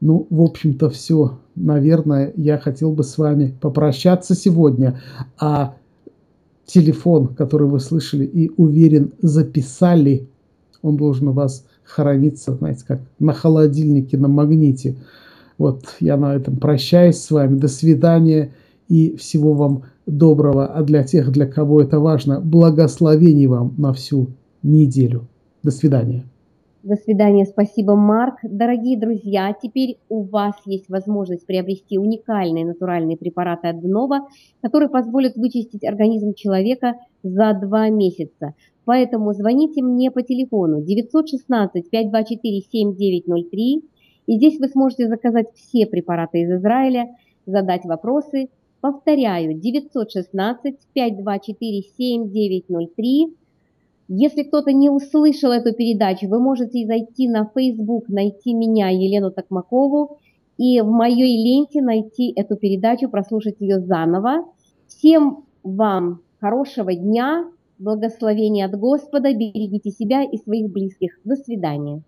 Ну, 0.00 0.26
в 0.30 0.42
общем-то, 0.42 0.90
все. 0.90 1.38
Наверное, 1.56 2.32
я 2.36 2.58
хотел 2.58 2.92
бы 2.92 3.02
с 3.02 3.18
вами 3.18 3.54
попрощаться 3.60 4.34
сегодня. 4.34 5.00
А 5.38 5.74
телефон, 6.66 7.28
который 7.28 7.66
вы 7.66 7.80
слышали 7.80 8.24
и 8.24 8.50
уверен 8.56 9.12
записали, 9.20 10.28
он 10.82 10.96
должен 10.96 11.28
у 11.28 11.32
вас 11.32 11.64
храниться, 11.82 12.54
знаете, 12.54 12.84
как 12.86 13.00
на 13.18 13.32
холодильнике, 13.32 14.16
на 14.18 14.28
магните. 14.28 14.96
Вот 15.56 15.84
я 16.00 16.16
на 16.16 16.36
этом 16.36 16.56
прощаюсь 16.56 17.16
с 17.16 17.30
вами. 17.30 17.58
До 17.58 17.68
свидания 17.68 18.52
и 18.88 19.16
всего 19.16 19.54
вам 19.54 19.82
доброго. 20.06 20.66
А 20.66 20.82
для 20.82 21.02
тех, 21.02 21.32
для 21.32 21.46
кого 21.46 21.82
это 21.82 21.98
важно, 21.98 22.40
благословений 22.40 23.46
вам 23.46 23.74
на 23.76 23.92
всю 23.92 24.28
неделю. 24.62 25.26
До 25.62 25.70
свидания. 25.70 26.24
До 26.88 26.96
свидания, 26.96 27.44
спасибо, 27.44 27.96
Марк. 27.96 28.38
Дорогие 28.42 28.98
друзья, 28.98 29.54
теперь 29.62 29.98
у 30.08 30.22
вас 30.22 30.54
есть 30.64 30.88
возможность 30.88 31.44
приобрести 31.44 31.98
уникальные 31.98 32.64
натуральные 32.64 33.18
препараты 33.18 33.68
от 33.68 33.82
Днова, 33.82 34.26
которые 34.62 34.88
позволят 34.88 35.36
вычистить 35.36 35.84
организм 35.84 36.32
человека 36.32 36.94
за 37.22 37.52
два 37.52 37.90
месяца. 37.90 38.54
Поэтому 38.86 39.34
звоните 39.34 39.82
мне 39.82 40.10
по 40.10 40.22
телефону 40.22 40.80
916 40.82 41.90
524 41.90 42.60
7903 42.72 43.82
и 44.26 44.36
здесь 44.36 44.58
вы 44.58 44.68
сможете 44.68 45.08
заказать 45.08 45.48
все 45.54 45.84
препараты 45.86 46.40
из 46.40 46.50
Израиля, 46.50 47.14
задать 47.44 47.84
вопросы. 47.84 48.48
Повторяю, 48.80 49.60
916 49.60 50.78
524 50.94 51.82
7903 51.98 53.36
если 54.08 54.42
кто-то 54.42 54.72
не 54.72 54.90
услышал 54.90 55.52
эту 55.52 55.74
передачу, 55.74 56.28
вы 56.28 56.40
можете 56.40 56.86
зайти 56.86 57.28
на 57.28 57.50
Facebook, 57.54 58.08
найти 58.08 58.54
меня, 58.54 58.88
Елену 58.88 59.30
Токмакову, 59.30 60.18
и 60.56 60.80
в 60.80 60.86
моей 60.86 61.44
ленте 61.44 61.82
найти 61.82 62.32
эту 62.34 62.56
передачу, 62.56 63.08
прослушать 63.08 63.56
ее 63.60 63.80
заново. 63.80 64.44
Всем 64.88 65.44
вам 65.62 66.20
хорошего 66.40 66.94
дня, 66.94 67.44
благословения 67.78 68.66
от 68.66 68.78
Господа, 68.78 69.32
берегите 69.32 69.90
себя 69.90 70.24
и 70.24 70.36
своих 70.38 70.72
близких. 70.72 71.20
До 71.24 71.36
свидания. 71.36 71.96